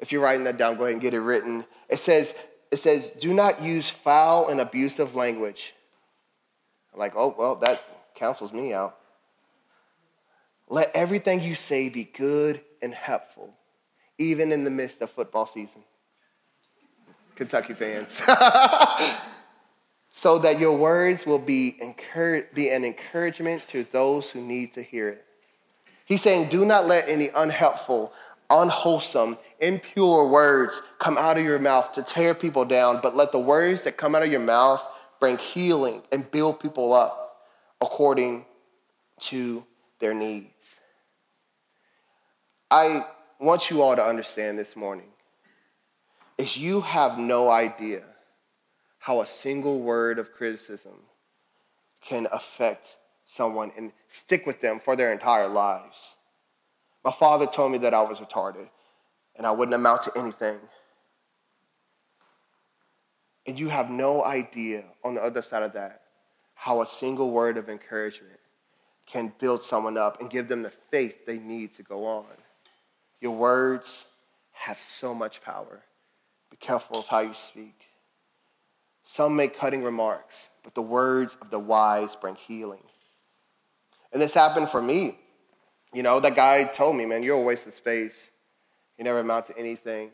if 0.00 0.10
you're 0.10 0.22
writing 0.22 0.44
that 0.44 0.58
down, 0.58 0.76
go 0.76 0.82
ahead 0.82 0.94
and 0.94 1.02
get 1.02 1.14
it 1.14 1.20
written. 1.20 1.64
It 1.88 1.98
says, 1.98 2.34
it 2.72 2.78
says, 2.78 3.10
do 3.10 3.32
not 3.32 3.62
use 3.62 3.88
foul 3.88 4.48
and 4.48 4.60
abusive 4.60 5.14
language. 5.14 5.74
I'm 6.92 6.98
like, 6.98 7.12
oh, 7.14 7.34
well, 7.38 7.54
that 7.56 7.82
counsels 8.16 8.52
me 8.52 8.72
out. 8.72 8.96
Let 10.68 10.90
everything 10.94 11.40
you 11.40 11.54
say 11.54 11.88
be 11.88 12.04
good 12.04 12.60
and 12.82 12.92
helpful, 12.92 13.54
even 14.18 14.50
in 14.50 14.64
the 14.64 14.70
midst 14.70 15.00
of 15.00 15.10
football 15.10 15.46
season. 15.46 15.84
Kentucky 17.36 17.74
fans. 17.74 18.20
so 20.10 20.38
that 20.38 20.58
your 20.58 20.76
words 20.76 21.26
will 21.26 21.38
be, 21.38 21.76
encourage, 21.80 22.46
be 22.54 22.70
an 22.70 22.84
encouragement 22.84 23.66
to 23.68 23.84
those 23.84 24.30
who 24.30 24.40
need 24.40 24.72
to 24.72 24.82
hear 24.82 25.10
it. 25.10 25.24
He's 26.04 26.22
saying, 26.22 26.48
do 26.48 26.64
not 26.64 26.86
let 26.86 27.08
any 27.08 27.28
unhelpful, 27.34 28.12
unwholesome, 28.48 29.36
impure 29.60 30.28
words 30.28 30.82
come 30.98 31.18
out 31.18 31.36
of 31.36 31.44
your 31.44 31.58
mouth 31.58 31.92
to 31.92 32.02
tear 32.02 32.34
people 32.34 32.64
down, 32.64 33.00
but 33.02 33.14
let 33.14 33.32
the 33.32 33.38
words 33.38 33.84
that 33.84 33.96
come 33.96 34.14
out 34.14 34.22
of 34.22 34.30
your 34.30 34.40
mouth 34.40 34.86
bring 35.20 35.36
healing 35.36 36.02
and 36.12 36.30
build 36.30 36.60
people 36.60 36.92
up 36.92 37.25
according 37.80 38.44
to 39.18 39.64
their 39.98 40.14
needs. 40.14 40.76
I 42.70 43.06
want 43.38 43.70
you 43.70 43.82
all 43.82 43.94
to 43.94 44.02
understand 44.02 44.58
this 44.58 44.76
morning 44.76 45.08
is 46.38 46.56
you 46.56 46.80
have 46.80 47.18
no 47.18 47.48
idea 47.48 48.02
how 48.98 49.20
a 49.20 49.26
single 49.26 49.80
word 49.80 50.18
of 50.18 50.32
criticism 50.32 50.94
can 52.00 52.26
affect 52.32 52.96
someone 53.24 53.72
and 53.76 53.92
stick 54.08 54.46
with 54.46 54.60
them 54.60 54.80
for 54.80 54.96
their 54.96 55.12
entire 55.12 55.48
lives. 55.48 56.14
My 57.04 57.12
father 57.12 57.46
told 57.46 57.72
me 57.72 57.78
that 57.78 57.94
I 57.94 58.02
was 58.02 58.18
retarded 58.18 58.68
and 59.36 59.46
I 59.46 59.52
wouldn't 59.52 59.74
amount 59.74 60.02
to 60.02 60.12
anything. 60.16 60.58
And 63.46 63.58
you 63.58 63.68
have 63.68 63.90
no 63.90 64.24
idea 64.24 64.84
on 65.04 65.14
the 65.14 65.22
other 65.22 65.42
side 65.42 65.62
of 65.62 65.72
that 65.74 66.02
how 66.56 66.82
a 66.82 66.86
single 66.86 67.30
word 67.30 67.56
of 67.56 67.68
encouragement 67.68 68.40
can 69.06 69.32
build 69.38 69.62
someone 69.62 69.96
up 69.96 70.20
and 70.20 70.28
give 70.28 70.48
them 70.48 70.62
the 70.62 70.70
faith 70.70 71.24
they 71.24 71.38
need 71.38 71.72
to 71.74 71.84
go 71.84 72.04
on. 72.04 72.26
Your 73.20 73.36
words 73.36 74.06
have 74.52 74.80
so 74.80 75.14
much 75.14 75.42
power. 75.42 75.82
Be 76.50 76.56
careful 76.56 76.98
of 76.98 77.06
how 77.06 77.20
you 77.20 77.34
speak. 77.34 77.74
Some 79.04 79.36
make 79.36 79.56
cutting 79.56 79.84
remarks, 79.84 80.48
but 80.64 80.74
the 80.74 80.82
words 80.82 81.36
of 81.40 81.50
the 81.50 81.58
wise 81.58 82.16
bring 82.16 82.34
healing. 82.34 82.82
And 84.12 84.20
this 84.20 84.34
happened 84.34 84.68
for 84.68 84.82
me. 84.82 85.18
You 85.92 86.02
know, 86.02 86.18
that 86.18 86.34
guy 86.34 86.64
told 86.64 86.96
me, 86.96 87.06
man, 87.06 87.22
you're 87.22 87.38
a 87.38 87.42
waste 87.42 87.66
of 87.66 87.74
space. 87.74 88.32
You 88.98 89.04
never 89.04 89.20
amount 89.20 89.46
to 89.46 89.58
anything. 89.58 90.10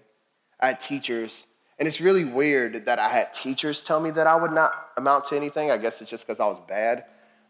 I 0.61 0.69
had 0.69 0.81
teachers, 0.81 1.47
and 1.83 1.89
it's 1.89 2.01
really 2.01 2.25
weird 2.25 2.87
that 2.87 3.01
I 3.01 3.09
had 3.09 3.33
teachers 3.33 3.83
tell 3.83 3.99
me 3.99 4.13
that 4.13 4.29
I 4.29 4.37
would 4.37 4.53
not 4.53 4.91
amount 4.97 5.25
to 5.25 5.37
anything. 5.37 5.73
I 5.73 5.79
guess 5.79 6.01
it's 6.01 6.09
just 6.09 6.25
because 6.25 6.39
I 6.39 6.47
was 6.47 6.61
bad. 6.69 7.07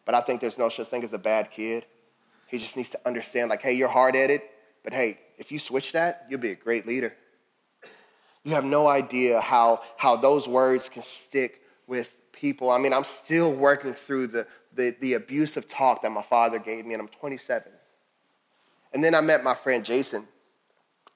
But 0.06 0.14
I 0.14 0.22
think 0.22 0.40
there's 0.40 0.56
no 0.56 0.70
such 0.70 0.86
thing 0.86 1.04
as 1.04 1.12
a 1.12 1.18
bad 1.18 1.50
kid. 1.50 1.84
He 2.46 2.56
just 2.56 2.74
needs 2.74 2.88
to 2.88 3.00
understand, 3.04 3.50
like, 3.50 3.60
hey, 3.60 3.74
you're 3.74 3.90
hard 3.90 4.16
at 4.16 4.30
it, 4.30 4.50
but 4.84 4.94
hey, 4.94 5.18
if 5.36 5.52
you 5.52 5.58
switch 5.58 5.92
that, 5.92 6.24
you'll 6.30 6.40
be 6.40 6.48
a 6.48 6.54
great 6.54 6.86
leader. 6.86 7.14
You 8.42 8.54
have 8.54 8.64
no 8.64 8.88
idea 8.88 9.38
how, 9.38 9.82
how 9.98 10.16
those 10.16 10.48
words 10.48 10.88
can 10.88 11.02
stick 11.02 11.60
with 11.86 12.16
people. 12.32 12.70
I 12.70 12.78
mean, 12.78 12.94
I'm 12.94 13.04
still 13.04 13.52
working 13.52 13.92
through 13.92 14.28
the, 14.28 14.46
the, 14.74 14.96
the 14.98 15.12
abusive 15.12 15.68
talk 15.68 16.00
that 16.00 16.10
my 16.10 16.22
father 16.22 16.58
gave 16.58 16.86
me, 16.86 16.94
and 16.94 17.02
I'm 17.02 17.08
27. 17.08 17.70
And 18.94 19.04
then 19.04 19.14
I 19.14 19.20
met 19.20 19.44
my 19.44 19.54
friend 19.54 19.84
Jason. 19.84 20.26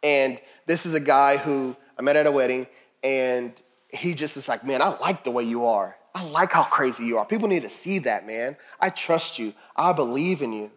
And 0.03 0.39
this 0.67 0.85
is 0.85 0.93
a 0.93 1.01
guy 1.01 1.39
who 1.39 1.75
I 1.99 2.03
met 2.03 2.17
at 2.17 2.27
a 2.27 2.31
wedding, 2.31 2.67
and 3.07 3.55
he 3.93 4.15
just 4.15 4.35
was 4.35 4.49
like, 4.49 4.65
Man, 4.65 4.83
I 4.83 4.89
like 4.99 5.23
the 5.23 5.31
way 5.31 5.45
you 5.45 5.67
are. 5.67 5.97
I 6.13 6.25
like 6.25 6.51
how 6.51 6.65
crazy 6.65 7.05
you 7.05 7.19
are. 7.19 7.25
People 7.25 7.47
need 7.47 7.63
to 7.63 7.71
see 7.71 8.01
that, 8.01 8.27
man. 8.27 8.57
I 8.81 8.91
trust 8.91 9.39
you. 9.39 9.55
I 9.77 9.93
believe 9.93 10.43
in 10.43 10.53
you. 10.53 10.73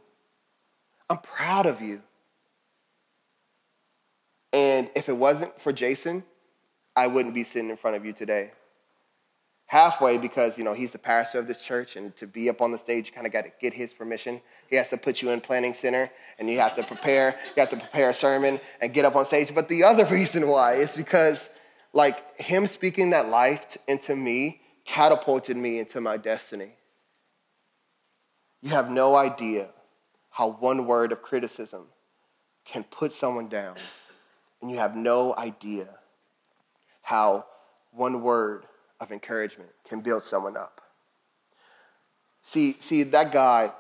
I'm 1.10 1.18
proud 1.18 1.66
of 1.66 1.82
you. 1.82 2.02
And 4.54 4.92
if 4.96 5.10
it 5.10 5.18
wasn't 5.18 5.60
for 5.60 5.74
Jason, 5.74 6.24
I 6.96 7.08
wouldn't 7.08 7.34
be 7.34 7.44
sitting 7.44 7.70
in 7.70 7.78
front 7.78 7.98
of 7.98 8.06
you 8.06 8.14
today. 8.14 8.52
Halfway 9.66 10.18
because, 10.18 10.58
you 10.58 10.64
know, 10.64 10.74
he's 10.74 10.92
the 10.92 11.00
pastor 11.00 11.40
of 11.40 11.48
this 11.48 11.62
church, 11.62 11.96
and 11.96 12.16
to 12.18 12.28
be 12.28 12.50
up 12.50 12.62
on 12.62 12.72
the 12.72 12.78
stage, 12.78 13.08
you 13.08 13.14
kind 13.14 13.28
of 13.28 13.34
got 13.34 13.46
to 13.46 13.52
get 13.62 13.74
his 13.74 13.94
permission. 13.94 14.42
He 14.68 14.76
has 14.76 14.90
to 14.90 14.98
put 14.98 15.22
you 15.22 15.30
in 15.30 15.42
planning 15.42 15.74
center, 15.74 16.12
and 16.38 16.50
you 16.50 16.60
have 16.60 16.74
to 16.74 16.84
prepare, 16.84 17.40
you 17.56 17.60
have 17.60 17.70
to 17.70 17.78
prepare 17.78 18.10
a 18.10 18.14
sermon 18.14 18.60
and 18.82 18.94
get 18.94 19.06
up 19.06 19.16
on 19.16 19.26
stage. 19.26 19.54
But 19.56 19.70
the 19.70 19.84
other 19.84 20.06
reason 20.12 20.48
why 20.48 20.74
is 20.74 20.98
because, 20.98 21.50
like, 21.94 22.40
him 22.40 22.68
speaking 22.68 23.12
that 23.12 23.28
life 23.30 23.78
into 23.88 24.16
me 24.16 24.62
catapulted 24.86 25.58
me 25.58 25.80
into 25.80 26.02
my 26.02 26.18
destiny. 26.18 26.72
You 28.62 28.72
have 28.72 28.90
no 28.90 29.16
idea 29.16 29.70
how 30.30 30.52
one 30.52 30.86
word 30.86 31.12
of 31.12 31.22
criticism 31.22 31.88
can 32.66 32.84
put 32.84 33.12
someone 33.12 33.48
down, 33.48 33.76
and 34.62 34.70
you 34.70 34.78
have 34.78 34.96
no 34.96 35.36
idea 35.36 35.88
how 37.02 37.46
one 37.92 38.22
word 38.22 38.66
of 39.00 39.12
encouragement 39.12 39.72
can 39.88 40.02
build 40.02 40.24
someone 40.24 40.56
up. 40.56 40.82
See, 42.44 42.76
see 42.80 43.04
that 43.04 43.32
guy, 43.32 43.72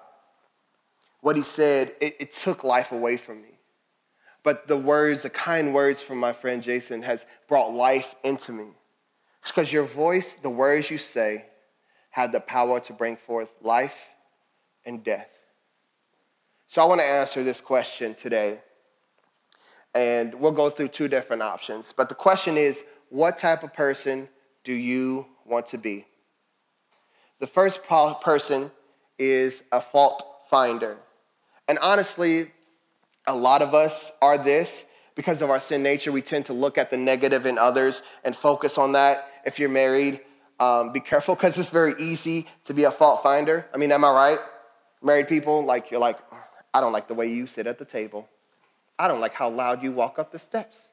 what 1.22 1.36
he 1.36 1.44
said, 1.44 1.92
it, 2.01 2.16
it 2.20 2.32
took 2.32 2.63
life 2.63 2.92
away 2.92 3.18
from 3.18 3.42
me. 3.42 3.59
But 4.50 4.68
the 4.68 4.77
words, 4.77 5.22
the 5.22 5.29
kind 5.29 5.75
words 5.75 6.01
from 6.01 6.18
my 6.18 6.34
friend 6.34 6.63
Jason 6.63 7.03
has 7.03 7.27
brought 7.48 7.72
life 7.72 8.15
into 8.24 8.51
me. 8.51 8.65
It's 9.44 9.51
because 9.51 9.72
your 9.72 9.84
voice, 9.84 10.38
the 10.38 10.50
words 10.50 10.89
you 10.89 10.98
say, 10.98 11.46
have 12.10 12.32
the 12.32 12.39
power 12.39 12.79
to 12.79 12.94
bring 12.94 13.15
forth 13.15 13.53
life 13.62 14.08
and 14.88 15.03
death. 15.03 15.29
So 16.65 16.82
I 16.82 16.86
want 16.86 17.00
to 17.00 17.06
answer 17.06 17.44
this 17.44 17.62
question 17.62 18.15
today. 18.15 18.60
And 19.94 20.34
we'll 20.34 20.51
go 20.51 20.72
through 20.72 20.88
two 20.88 21.08
different 21.08 21.44
options. 21.44 21.94
But 21.94 22.10
the 22.10 22.15
question 22.15 22.58
is 22.58 22.84
what 23.10 23.38
type 23.38 23.62
of 23.62 23.72
person 23.72 24.27
do 24.63 24.74
you 24.74 25.27
want 25.46 25.68
to 25.68 25.77
be? 25.77 26.08
The 27.39 27.46
first 27.46 27.84
person 27.84 28.72
is 29.20 29.62
a 29.72 29.79
fault 29.79 30.25
finder. 30.50 30.98
And 31.68 31.77
honestly, 31.84 32.48
a 33.30 33.36
lot 33.36 33.62
of 33.62 33.76
us 33.76 34.12
are 34.24 34.40
this 34.40 34.86
because 35.14 35.42
of 35.44 35.52
our 35.52 35.60
sin 35.60 35.84
nature. 35.84 36.12
We 36.12 36.24
tend 36.24 36.46
to 36.46 36.54
look 36.54 36.80
at 36.80 36.90
the 36.90 36.98
negative 36.98 37.46
in 37.46 37.60
others 37.60 38.02
and 38.24 38.36
focus 38.36 38.78
on 38.78 38.94
that. 38.94 39.26
If 39.46 39.60
you're 39.60 39.70
married, 39.70 40.22
um, 40.60 40.92
be 40.92 41.00
careful 41.00 41.36
because 41.36 41.58
it's 41.58 41.70
very 41.70 41.94
easy 42.00 42.48
to 42.66 42.74
be 42.74 42.86
a 42.86 42.92
fault 42.92 43.22
finder. 43.22 43.68
I 43.72 43.78
mean, 43.78 43.92
am 43.92 44.04
I 44.04 44.12
right? 44.12 44.40
Married 45.04 45.28
people, 45.28 45.64
like, 45.64 45.92
you're 45.92 46.00
like, 46.00 46.18
I 46.74 46.82
don't 46.82 46.92
like 46.92 47.08
the 47.08 47.14
way 47.14 47.28
you 47.28 47.46
sit 47.46 47.68
at 47.68 47.78
the 47.78 47.86
table. 47.86 48.28
I 48.98 49.08
don't 49.08 49.22
like 49.22 49.34
how 49.34 49.50
loud 49.50 49.84
you 49.84 49.92
walk 49.92 50.18
up 50.18 50.32
the 50.32 50.40
steps. 50.40 50.92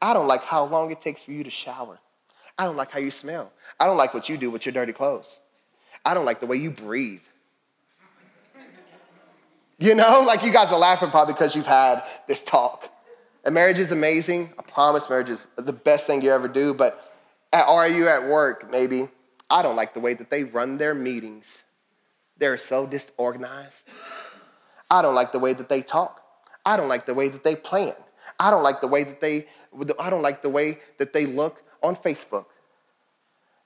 I 0.00 0.14
don't 0.14 0.28
like 0.28 0.44
how 0.44 0.64
long 0.64 0.92
it 0.92 1.00
takes 1.00 1.24
for 1.24 1.32
you 1.32 1.42
to 1.42 1.50
shower. 1.50 1.98
I 2.58 2.64
don't 2.64 2.76
like 2.76 2.92
how 2.92 3.00
you 3.00 3.10
smell. 3.10 3.52
I 3.80 3.86
don't 3.86 3.96
like 3.96 4.14
what 4.14 4.28
you 4.28 4.36
do 4.36 4.50
with 4.50 4.66
your 4.66 4.72
dirty 4.72 4.92
clothes. 4.92 5.40
I 6.04 6.14
don't 6.14 6.24
like 6.24 6.38
the 6.38 6.46
way 6.46 6.56
you 6.56 6.70
breathe. 6.70 7.22
You 9.82 9.96
know, 9.96 10.22
like 10.26 10.44
you 10.44 10.52
guys 10.52 10.70
are 10.70 10.78
laughing 10.78 11.10
probably 11.10 11.34
because 11.34 11.56
you've 11.56 11.66
had 11.66 12.04
this 12.28 12.44
talk. 12.44 12.88
And 13.44 13.54
marriage 13.54 13.80
is 13.80 13.90
amazing. 13.90 14.52
I 14.56 14.62
promise 14.62 15.10
marriage 15.10 15.28
is 15.28 15.48
the 15.56 15.72
best 15.72 16.06
thing 16.06 16.22
you 16.22 16.30
ever 16.30 16.46
do. 16.46 16.72
But 16.72 17.02
at, 17.52 17.66
are 17.66 17.88
you 17.88 18.08
at 18.08 18.28
work, 18.28 18.70
maybe? 18.70 19.08
I 19.50 19.62
don't 19.62 19.74
like 19.74 19.94
the 19.94 20.00
way 20.00 20.14
that 20.14 20.30
they 20.30 20.44
run 20.44 20.78
their 20.78 20.94
meetings. 20.94 21.58
They're 22.38 22.56
so 22.56 22.86
disorganized. 22.86 23.88
I 24.88 25.02
don't 25.02 25.16
like 25.16 25.32
the 25.32 25.40
way 25.40 25.52
that 25.52 25.68
they 25.68 25.82
talk. 25.82 26.22
I 26.64 26.76
don't 26.76 26.88
like 26.88 27.06
the 27.06 27.14
way 27.14 27.28
that 27.28 27.42
they 27.42 27.56
plan. 27.56 27.94
I 28.38 28.50
don't 28.50 28.62
like 28.62 28.80
the 28.80 28.86
way 28.86 29.02
that 29.02 29.20
they 29.20 29.46
I 29.98 30.10
don't 30.10 30.22
like 30.22 30.42
the 30.42 30.50
way 30.50 30.78
that 30.98 31.12
they 31.12 31.26
look 31.26 31.62
on 31.82 31.96
Facebook. 31.96 32.44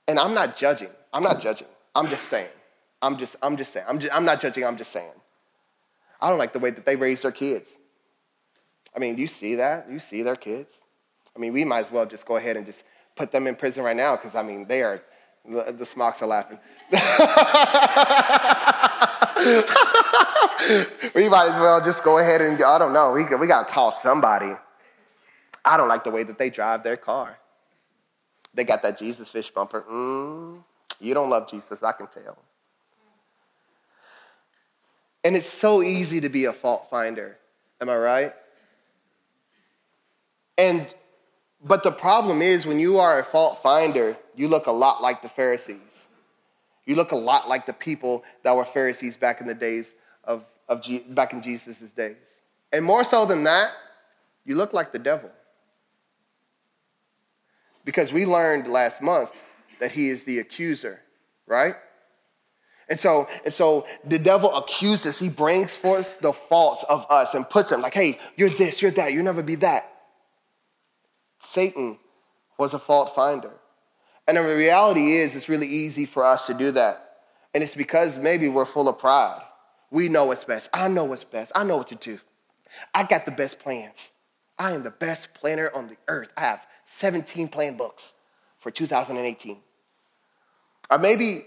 And 0.07 0.17
I'm 0.17 0.33
not 0.33 0.55
judging. 0.55 0.89
I'm 1.13 1.21
not 1.21 1.41
judging. 1.41 1.67
I'm 1.93 2.07
just 2.07 2.25
saying. 2.25 2.49
I'm 3.01 3.17
just, 3.17 3.35
I'm 3.41 3.57
just 3.57 3.71
saying. 3.71 3.85
I'm, 3.87 3.99
just, 3.99 4.13
I'm 4.13 4.25
not 4.25 4.39
judging, 4.39 4.65
I'm 4.65 4.77
just 4.77 4.91
saying. 4.91 5.11
I 6.19 6.29
don't 6.29 6.39
like 6.39 6.53
the 6.53 6.59
way 6.59 6.71
that 6.71 6.85
they 6.85 6.95
raise 6.95 7.21
their 7.21 7.31
kids. 7.31 7.77
I 8.95 8.99
mean, 8.99 9.15
do 9.15 9.21
you 9.21 9.27
see 9.27 9.55
that? 9.55 9.87
Do 9.87 9.93
you 9.93 9.99
see 9.99 10.23
their 10.23 10.35
kids? 10.35 10.73
I 11.35 11.39
mean, 11.39 11.53
we 11.53 11.63
might 11.63 11.81
as 11.81 11.91
well 11.91 12.05
just 12.05 12.25
go 12.25 12.37
ahead 12.37 12.57
and 12.57 12.65
just 12.65 12.83
put 13.15 13.31
them 13.31 13.45
in 13.45 13.55
prison 13.55 13.83
right 13.83 13.95
now 13.95 14.15
because, 14.15 14.33
I 14.33 14.41
mean, 14.41 14.67
they 14.67 14.81
are, 14.81 15.01
the, 15.47 15.71
the 15.71 15.85
smocks 15.85 16.21
are 16.21 16.27
laughing. 16.27 16.57
we 21.13 21.29
might 21.29 21.49
as 21.49 21.59
well 21.59 21.79
just 21.83 22.03
go 22.03 22.17
ahead 22.17 22.41
and, 22.41 22.61
I 22.63 22.79
don't 22.79 22.93
know, 22.93 23.11
we, 23.11 23.23
we 23.35 23.45
got 23.45 23.67
to 23.67 23.73
call 23.73 23.91
somebody. 23.91 24.51
I 25.63 25.77
don't 25.77 25.89
like 25.89 26.03
the 26.03 26.11
way 26.11 26.23
that 26.23 26.39
they 26.39 26.49
drive 26.49 26.83
their 26.83 26.97
car. 26.97 27.37
They 28.53 28.63
got 28.63 28.81
that 28.81 28.97
Jesus 28.97 29.29
fish 29.29 29.51
bumper. 29.51 29.83
Mm, 29.83 30.63
you 30.99 31.13
don't 31.13 31.29
love 31.29 31.49
Jesus, 31.49 31.83
I 31.83 31.91
can 31.91 32.07
tell. 32.07 32.37
And 35.27 35.35
it's 35.35 35.49
so 35.49 35.83
easy 35.83 36.21
to 36.21 36.29
be 36.29 36.45
a 36.45 36.53
fault 36.53 36.87
finder. 36.89 37.37
Am 37.81 37.89
I 37.89 37.97
right? 37.97 38.33
And 40.57 40.87
but 41.61 41.83
the 41.83 41.91
problem 41.91 42.41
is 42.41 42.65
when 42.65 42.79
you 42.79 42.99
are 42.99 43.19
a 43.19 43.25
fault 43.25 43.61
finder, 43.61 44.15
you 44.37 44.47
look 44.47 44.67
a 44.67 44.71
lot 44.71 45.01
like 45.01 45.21
the 45.21 45.27
Pharisees. 45.27 46.07
You 46.85 46.95
look 46.95 47.11
a 47.11 47.17
lot 47.17 47.49
like 47.49 47.65
the 47.65 47.73
people 47.73 48.23
that 48.43 48.55
were 48.55 48.63
Pharisees 48.63 49.17
back 49.17 49.41
in 49.41 49.47
the 49.47 49.53
days 49.53 49.95
of, 50.23 50.45
of 50.69 50.81
G, 50.81 50.99
back 50.99 51.33
in 51.33 51.41
Jesus' 51.41 51.91
days. 51.91 52.15
And 52.71 52.85
more 52.85 53.03
so 53.03 53.25
than 53.25 53.43
that, 53.43 53.71
you 54.45 54.55
look 54.55 54.71
like 54.71 54.93
the 54.93 54.99
devil. 54.99 55.29
Because 57.83 58.13
we 58.13 58.25
learned 58.25 58.69
last 58.69 59.01
month 59.01 59.31
that 59.81 59.91
he 59.91 60.07
is 60.07 60.23
the 60.23 60.39
accuser, 60.39 61.01
right? 61.47 61.75
And 62.89 62.99
so, 62.99 63.27
and 63.43 63.53
so 63.53 63.85
the 64.05 64.19
devil 64.19 64.55
accuses, 64.55 65.19
he 65.19 65.29
brings 65.29 65.75
forth 65.75 66.19
the 66.21 66.31
faults 66.31 66.83
of 66.83 67.05
us 67.09 67.33
and 67.33 67.49
puts 67.49 67.69
them 67.69 67.81
like, 67.81 67.93
hey, 67.93 68.19
you're 68.37 68.49
this, 68.49 68.81
you're 68.81 68.91
that, 68.91 69.11
you'll 69.11 69.25
never 69.25 69.43
be 69.43 69.55
that. 69.55 69.91
Satan 71.39 71.97
was 72.57 72.73
a 72.73 72.79
fault 72.79 73.13
finder. 73.13 73.51
And 74.27 74.37
the 74.37 74.41
reality 74.41 75.13
is, 75.13 75.35
it's 75.35 75.47
really 75.47 75.67
easy 75.67 76.05
for 76.05 76.25
us 76.25 76.47
to 76.47 76.53
do 76.53 76.71
that. 76.71 76.97
And 77.53 77.63
it's 77.63 77.75
because 77.75 78.17
maybe 78.17 78.49
we're 78.49 78.65
full 78.65 78.89
of 78.89 78.99
pride. 78.99 79.41
We 79.89 80.09
know 80.09 80.25
what's 80.25 80.43
best. 80.43 80.69
I 80.73 80.87
know 80.87 81.05
what's 81.05 81.23
best. 81.23 81.51
I 81.55 81.63
know 81.63 81.77
what 81.77 81.87
to 81.89 81.95
do. 81.95 82.19
I 82.93 83.03
got 83.03 83.25
the 83.25 83.31
best 83.31 83.59
plans. 83.59 84.09
I 84.59 84.73
am 84.73 84.83
the 84.83 84.91
best 84.91 85.33
planner 85.33 85.71
on 85.73 85.87
the 85.87 85.97
earth. 86.07 86.31
I 86.35 86.41
have 86.41 86.65
17 86.85 87.47
plan 87.47 87.77
books 87.77 88.13
for 88.59 88.71
2018. 88.71 89.57
Or 90.89 90.95
uh, 90.95 90.97
maybe, 90.97 91.45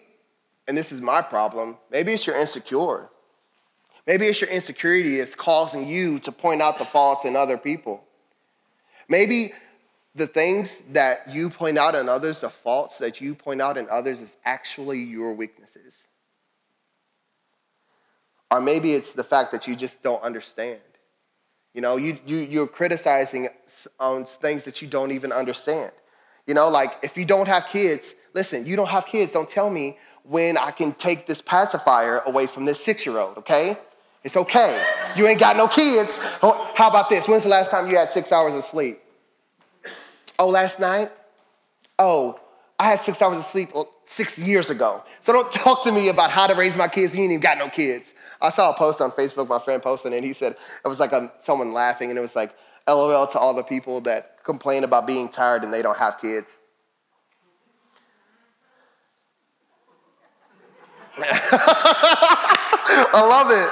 and 0.70 0.78
this 0.78 0.92
is 0.92 1.00
my 1.00 1.20
problem, 1.20 1.76
maybe 1.90 2.12
it's 2.12 2.28
your 2.28 2.36
insecure. 2.36 3.08
Maybe 4.06 4.26
it's 4.26 4.40
your 4.40 4.50
insecurity 4.50 5.16
that's 5.16 5.34
causing 5.34 5.84
you 5.84 6.20
to 6.20 6.30
point 6.30 6.62
out 6.62 6.78
the 6.78 6.84
faults 6.84 7.24
in 7.24 7.34
other 7.34 7.58
people. 7.58 8.04
Maybe 9.08 9.52
the 10.14 10.28
things 10.28 10.82
that 10.92 11.28
you 11.28 11.50
point 11.50 11.76
out 11.76 11.96
in 11.96 12.08
others, 12.08 12.42
the 12.42 12.50
faults 12.50 12.98
that 12.98 13.20
you 13.20 13.34
point 13.34 13.60
out 13.60 13.78
in 13.78 13.88
others, 13.90 14.20
is 14.20 14.36
actually 14.44 15.00
your 15.00 15.34
weaknesses. 15.34 16.06
Or 18.52 18.60
maybe 18.60 18.94
it's 18.94 19.12
the 19.12 19.24
fact 19.24 19.50
that 19.50 19.66
you 19.66 19.74
just 19.74 20.04
don't 20.04 20.22
understand. 20.22 20.78
You 21.74 21.80
know, 21.80 21.96
you, 21.96 22.16
you, 22.24 22.36
you're 22.36 22.68
criticizing 22.68 23.48
on 23.98 24.24
things 24.24 24.62
that 24.66 24.80
you 24.80 24.86
don't 24.86 25.10
even 25.10 25.32
understand. 25.32 25.90
You 26.46 26.54
know, 26.54 26.68
like 26.68 26.92
if 27.02 27.16
you 27.16 27.24
don't 27.24 27.48
have 27.48 27.66
kids, 27.66 28.14
listen, 28.34 28.66
you 28.66 28.76
don't 28.76 28.88
have 28.88 29.06
kids, 29.06 29.32
don't 29.32 29.48
tell 29.48 29.68
me 29.68 29.98
when 30.24 30.56
I 30.56 30.70
can 30.70 30.92
take 30.92 31.26
this 31.26 31.40
pacifier 31.40 32.18
away 32.26 32.46
from 32.46 32.64
this 32.64 32.82
six 32.82 33.04
year 33.06 33.18
old, 33.18 33.38
okay? 33.38 33.76
It's 34.22 34.36
okay. 34.36 34.84
You 35.16 35.26
ain't 35.26 35.40
got 35.40 35.56
no 35.56 35.66
kids. 35.66 36.18
Oh, 36.42 36.70
how 36.74 36.88
about 36.88 37.08
this? 37.08 37.26
When's 37.26 37.44
the 37.44 37.48
last 37.48 37.70
time 37.70 37.88
you 37.88 37.96
had 37.96 38.08
six 38.08 38.32
hours 38.32 38.54
of 38.54 38.64
sleep? 38.64 39.00
Oh, 40.38 40.48
last 40.48 40.78
night? 40.78 41.10
Oh, 41.98 42.38
I 42.78 42.84
had 42.84 43.00
six 43.00 43.20
hours 43.22 43.38
of 43.38 43.44
sleep 43.44 43.70
oh, 43.74 43.86
six 44.04 44.38
years 44.38 44.70
ago. 44.70 45.02
So 45.20 45.32
don't 45.32 45.50
talk 45.52 45.84
to 45.84 45.92
me 45.92 46.08
about 46.08 46.30
how 46.30 46.46
to 46.46 46.54
raise 46.54 46.76
my 46.76 46.88
kids. 46.88 47.14
You 47.14 47.22
ain't 47.22 47.32
even 47.32 47.40
got 47.40 47.58
no 47.58 47.68
kids. 47.68 48.14
I 48.42 48.50
saw 48.50 48.70
a 48.70 48.74
post 48.74 49.00
on 49.00 49.10
Facebook, 49.10 49.48
my 49.48 49.58
friend 49.58 49.82
posted, 49.82 50.12
and 50.12 50.24
he 50.24 50.32
said 50.32 50.56
it 50.84 50.88
was 50.88 51.00
like 51.00 51.12
a, 51.12 51.30
someone 51.38 51.72
laughing, 51.72 52.10
and 52.10 52.18
it 52.18 52.22
was 52.22 52.36
like, 52.36 52.54
LOL 52.88 53.26
to 53.26 53.38
all 53.38 53.54
the 53.54 53.62
people 53.62 54.00
that 54.02 54.42
complain 54.44 54.84
about 54.84 55.06
being 55.06 55.28
tired 55.28 55.64
and 55.64 55.72
they 55.72 55.82
don't 55.82 55.96
have 55.96 56.18
kids. 56.18 56.56
I 63.12 63.20
love 63.20 63.50
it. 63.50 63.68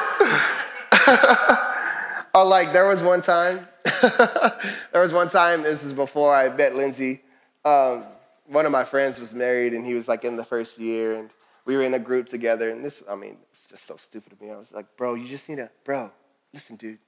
or 2.35 2.45
like 2.45 2.73
there 2.73 2.89
was 2.89 3.03
one 3.03 3.21
time 3.21 3.67
there 4.93 5.03
was 5.03 5.13
one 5.13 5.29
time, 5.29 5.63
this 5.63 5.85
is 5.85 5.93
before 5.93 6.35
I 6.35 6.49
met 6.49 6.75
Lindsay. 6.75 7.23
Um, 7.65 8.05
one 8.47 8.67
of 8.67 8.73
my 8.73 8.85
friends 8.85 9.21
was 9.21 9.35
married 9.35 9.75
and 9.75 9.87
he 9.87 9.95
was 9.95 10.09
like 10.09 10.25
in 10.25 10.37
the 10.37 10.45
first 10.45 10.79
year 10.79 11.17
and 11.17 11.31
we 11.65 11.77
were 11.77 11.83
in 11.83 11.95
a 11.95 11.99
group 11.99 12.27
together. 12.27 12.71
And 12.71 12.85
this, 12.85 13.03
I 13.11 13.15
mean, 13.15 13.37
it's 13.53 13.67
just 13.67 13.85
so 13.85 13.97
stupid 13.97 14.33
of 14.33 14.41
me. 14.41 14.51
I 14.51 14.57
was 14.57 14.73
like, 14.73 14.87
bro, 14.97 15.15
you 15.15 15.29
just 15.29 15.49
need 15.49 15.57
to, 15.57 15.71
bro, 15.85 16.11
listen, 16.53 16.77
dude, 16.77 16.99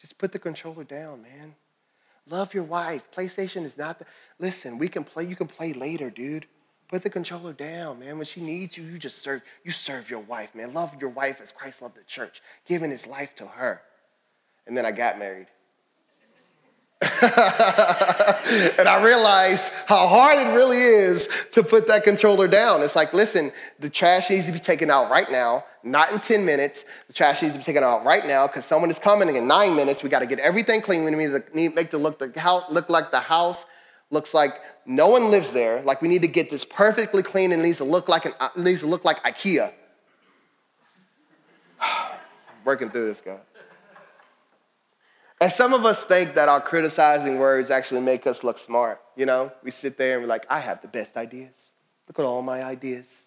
just 0.00 0.18
put 0.18 0.32
the 0.32 0.38
controller 0.38 0.84
down, 0.84 1.22
man. 1.22 1.54
Love 2.28 2.54
your 2.54 2.64
wife. 2.64 3.08
PlayStation 3.10 3.64
is 3.64 3.78
not 3.78 3.98
the, 3.98 4.06
listen, 4.38 4.78
we 4.78 4.88
can 4.88 5.04
play, 5.04 5.24
you 5.24 5.36
can 5.36 5.46
play 5.46 5.72
later, 5.72 6.10
dude. 6.10 6.46
Put 6.88 7.02
the 7.02 7.10
controller 7.10 7.52
down, 7.52 7.98
man. 7.98 8.16
When 8.16 8.26
she 8.26 8.40
needs 8.40 8.78
you, 8.78 8.84
you 8.84 8.98
just 8.98 9.18
serve, 9.18 9.42
you 9.64 9.72
serve 9.72 10.08
your 10.08 10.20
wife, 10.20 10.54
man. 10.54 10.72
Love 10.72 10.94
your 11.00 11.10
wife 11.10 11.40
as 11.40 11.50
Christ 11.50 11.82
loved 11.82 11.96
the 11.96 12.04
church, 12.04 12.42
giving 12.64 12.90
his 12.90 13.06
life 13.06 13.34
to 13.36 13.46
her. 13.46 13.82
And 14.66 14.76
then 14.76 14.86
I 14.86 14.92
got 14.92 15.18
married. 15.18 15.48
and 17.22 18.88
I 18.88 19.02
realized 19.04 19.70
how 19.86 20.06
hard 20.06 20.38
it 20.38 20.50
really 20.54 20.78
is 20.78 21.28
to 21.52 21.62
put 21.62 21.88
that 21.88 22.04
controller 22.04 22.48
down. 22.48 22.82
It's 22.82 22.96
like, 22.96 23.12
listen, 23.12 23.52
the 23.80 23.90
trash 23.90 24.30
needs 24.30 24.46
to 24.46 24.52
be 24.52 24.58
taken 24.58 24.90
out 24.90 25.10
right 25.10 25.30
now, 25.30 25.64
not 25.82 26.12
in 26.12 26.20
10 26.20 26.44
minutes. 26.44 26.84
The 27.08 27.12
trash 27.12 27.42
needs 27.42 27.54
to 27.54 27.58
be 27.58 27.64
taken 27.64 27.84
out 27.84 28.04
right 28.04 28.26
now 28.26 28.46
because 28.46 28.64
someone 28.64 28.90
is 28.90 28.98
coming 28.98 29.34
in 29.34 29.46
nine 29.46 29.76
minutes. 29.76 30.02
We 30.02 30.08
got 30.08 30.20
to 30.20 30.26
get 30.26 30.38
everything 30.38 30.80
clean. 30.80 31.04
We 31.04 31.10
need 31.10 31.32
to 31.32 31.42
make 31.74 31.90
the 31.90 31.98
look, 31.98 32.18
the 32.18 32.64
look 32.70 32.88
like 32.88 33.10
the 33.10 33.20
house 33.20 33.66
looks 34.10 34.34
like 34.34 34.54
no 34.84 35.08
one 35.08 35.30
lives 35.30 35.52
there. 35.52 35.82
Like 35.82 36.02
we 36.02 36.08
need 36.08 36.22
to 36.22 36.28
get 36.28 36.50
this 36.50 36.64
perfectly 36.64 37.22
clean 37.22 37.52
and 37.52 37.62
needs 37.62 37.78
to 37.78 37.84
look 37.84 38.08
like 38.08 38.24
an, 38.24 38.34
uh, 38.38 38.48
it 38.56 38.60
needs 38.60 38.80
to 38.80 38.86
look 38.86 39.04
like 39.04 39.22
IKEA. 39.24 39.72
Working 42.64 42.90
through 42.90 43.08
this, 43.08 43.20
guy. 43.20 43.38
And 45.40 45.52
some 45.52 45.74
of 45.74 45.84
us 45.84 46.04
think 46.04 46.34
that 46.34 46.48
our 46.48 46.60
criticizing 46.60 47.38
words 47.38 47.70
actually 47.70 48.00
make 48.00 48.26
us 48.26 48.42
look 48.42 48.58
smart. 48.58 49.00
You 49.16 49.26
know, 49.26 49.52
we 49.62 49.70
sit 49.70 49.98
there 49.98 50.14
and 50.14 50.22
we're 50.22 50.28
like, 50.28 50.46
I 50.48 50.60
have 50.60 50.80
the 50.80 50.88
best 50.88 51.16
ideas. 51.16 51.72
Look 52.08 52.18
at 52.18 52.24
all 52.24 52.40
my 52.42 52.62
ideas. 52.62 53.24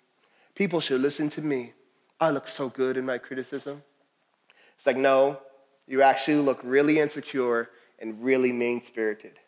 People 0.56 0.82
should 0.82 1.02
listen 1.02 1.30
to 1.32 1.42
me. 1.42 1.74
I 2.20 2.32
look 2.32 2.48
so 2.48 2.70
good 2.70 2.98
in 2.98 3.06
my 3.06 3.18
criticism. 3.18 3.84
It's 4.76 4.88
like, 4.88 4.98
no, 4.98 5.40
you 5.88 6.02
actually 6.02 6.38
look 6.38 6.60
really 6.64 7.00
insecure 7.00 7.70
and 8.00 8.24
really 8.24 8.52
mean 8.52 8.82
spirited. 8.82 9.40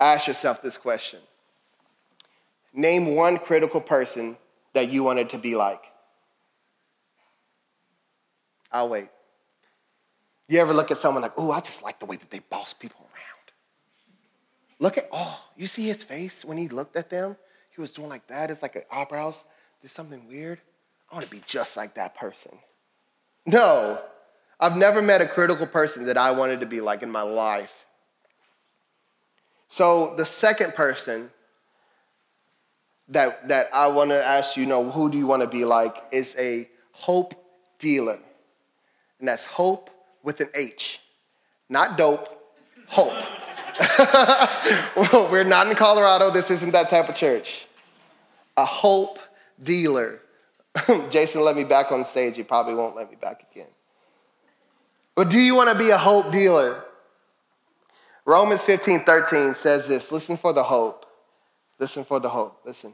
Ask 0.00 0.26
yourself 0.28 0.62
this 0.62 0.76
question 0.76 1.20
Name 2.72 3.16
one 3.16 3.38
critical 3.38 3.80
person 3.80 4.36
that 4.74 4.90
you 4.90 5.02
wanted 5.02 5.30
to 5.30 5.38
be 5.38 5.54
like. 5.56 5.92
I'll 8.70 8.88
wait. 8.88 9.08
You 10.46 10.60
ever 10.60 10.72
look 10.72 10.90
at 10.90 10.98
someone 10.98 11.22
like, 11.22 11.32
oh, 11.36 11.50
I 11.50 11.60
just 11.60 11.82
like 11.82 11.98
the 11.98 12.06
way 12.06 12.16
that 12.16 12.30
they 12.30 12.38
boss 12.38 12.72
people 12.72 13.00
around. 13.00 13.52
Look 14.78 14.98
at, 14.98 15.08
oh, 15.12 15.42
you 15.56 15.66
see 15.66 15.86
his 15.88 16.04
face 16.04 16.44
when 16.44 16.56
he 16.58 16.68
looked 16.68 16.96
at 16.96 17.10
them? 17.10 17.36
He 17.74 17.80
was 17.80 17.92
doing 17.92 18.08
like 18.08 18.26
that. 18.28 18.50
It's 18.50 18.62
like 18.62 18.76
an 18.76 18.82
eyebrows 18.92 19.46
did 19.82 19.90
something 19.90 20.26
weird. 20.28 20.60
I 21.10 21.14
want 21.14 21.24
to 21.24 21.30
be 21.30 21.42
just 21.46 21.76
like 21.76 21.94
that 21.94 22.14
person. 22.14 22.58
No, 23.46 24.00
I've 24.60 24.76
never 24.76 25.00
met 25.00 25.22
a 25.22 25.26
critical 25.26 25.66
person 25.66 26.06
that 26.06 26.18
I 26.18 26.32
wanted 26.32 26.60
to 26.60 26.66
be 26.66 26.80
like 26.80 27.02
in 27.02 27.10
my 27.10 27.22
life. 27.22 27.86
So 29.68 30.14
the 30.16 30.24
second 30.24 30.74
person 30.74 31.30
that, 33.08 33.48
that 33.48 33.68
I 33.72 33.88
want 33.88 34.10
to 34.10 34.24
ask 34.24 34.56
you, 34.56 34.62
you 34.62 34.68
know, 34.68 34.90
who 34.90 35.10
do 35.10 35.18
you 35.18 35.26
want 35.26 35.42
to 35.42 35.48
be 35.48 35.64
like, 35.64 35.96
is 36.10 36.34
a 36.38 36.68
hope 36.92 37.34
dealer. 37.78 38.18
And 39.18 39.28
that's 39.28 39.44
hope 39.44 39.90
with 40.22 40.40
an 40.40 40.48
H. 40.54 41.00
Not 41.68 41.96
dope, 41.96 42.28
hope. 42.86 43.22
We're 45.30 45.44
not 45.44 45.68
in 45.68 45.74
Colorado. 45.74 46.30
This 46.30 46.50
isn't 46.50 46.72
that 46.72 46.90
type 46.90 47.08
of 47.08 47.14
church. 47.14 47.66
A 48.56 48.64
hope 48.64 49.18
dealer. 49.62 50.20
Jason 51.10 51.42
let 51.42 51.56
me 51.56 51.64
back 51.64 51.92
on 51.92 52.04
stage. 52.04 52.36
He 52.36 52.42
probably 52.42 52.74
won't 52.74 52.96
let 52.96 53.10
me 53.10 53.16
back 53.20 53.44
again. 53.52 53.68
But 55.14 55.30
do 55.30 55.38
you 55.38 55.54
want 55.54 55.70
to 55.70 55.78
be 55.78 55.90
a 55.90 55.98
hope 55.98 56.32
dealer? 56.32 56.84
Romans 58.28 58.62
15 58.62 59.04
13 59.04 59.54
says 59.54 59.88
this 59.88 60.12
listen 60.12 60.36
for 60.36 60.52
the 60.52 60.62
hope. 60.62 61.06
Listen 61.78 62.04
for 62.04 62.20
the 62.20 62.28
hope. 62.28 62.60
Listen. 62.66 62.90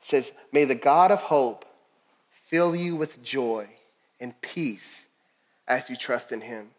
It 0.00 0.06
says, 0.06 0.32
May 0.50 0.64
the 0.64 0.74
God 0.74 1.10
of 1.10 1.20
hope 1.20 1.66
fill 2.30 2.74
you 2.74 2.96
with 2.96 3.22
joy 3.22 3.68
and 4.18 4.40
peace 4.40 5.08
as 5.68 5.90
you 5.90 5.96
trust 5.96 6.32
in 6.32 6.40
him, 6.40 6.70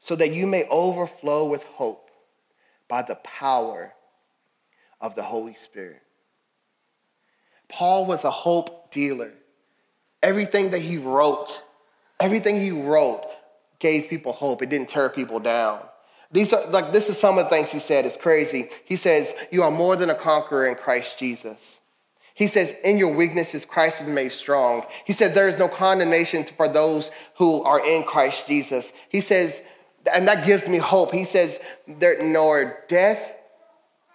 so 0.00 0.16
that 0.16 0.34
you 0.34 0.46
may 0.46 0.66
overflow 0.68 1.46
with 1.46 1.64
hope 1.64 2.10
by 2.86 3.00
the 3.00 3.14
power 3.14 3.94
of 5.00 5.14
the 5.14 5.22
Holy 5.22 5.54
Spirit. 5.54 6.02
Paul 7.70 8.04
was 8.04 8.24
a 8.24 8.30
hope 8.30 8.92
dealer. 8.92 9.32
Everything 10.22 10.72
that 10.72 10.82
he 10.82 10.98
wrote, 10.98 11.62
everything 12.20 12.56
he 12.56 12.70
wrote 12.70 13.22
gave 13.78 14.08
people 14.08 14.32
hope. 14.32 14.62
It 14.62 14.70
didn't 14.70 14.88
tear 14.88 15.08
people 15.08 15.40
down. 15.40 15.80
These 16.32 16.52
are 16.52 16.66
like 16.68 16.92
this 16.92 17.08
is 17.08 17.18
some 17.18 17.38
of 17.38 17.44
the 17.44 17.50
things 17.50 17.70
he 17.70 17.78
said. 17.78 18.04
It's 18.04 18.16
crazy. 18.16 18.68
He 18.84 18.96
says, 18.96 19.34
You 19.50 19.62
are 19.62 19.70
more 19.70 19.96
than 19.96 20.10
a 20.10 20.14
conqueror 20.14 20.66
in 20.66 20.74
Christ 20.74 21.18
Jesus. 21.18 21.80
He 22.34 22.48
says, 22.48 22.74
In 22.84 22.98
your 22.98 23.14
weaknesses, 23.14 23.64
Christ 23.64 24.02
is 24.02 24.08
made 24.08 24.32
strong. 24.32 24.84
He 25.04 25.12
said, 25.12 25.34
There 25.34 25.48
is 25.48 25.58
no 25.58 25.68
condemnation 25.68 26.44
for 26.44 26.68
those 26.68 27.10
who 27.36 27.62
are 27.62 27.84
in 27.84 28.02
Christ 28.02 28.46
Jesus. 28.46 28.92
He 29.08 29.20
says, 29.20 29.60
and 30.12 30.28
that 30.28 30.44
gives 30.44 30.68
me 30.68 30.78
hope. 30.78 31.12
He 31.12 31.24
says, 31.24 31.58
There 31.86 32.22
nor 32.22 32.84
death 32.88 33.34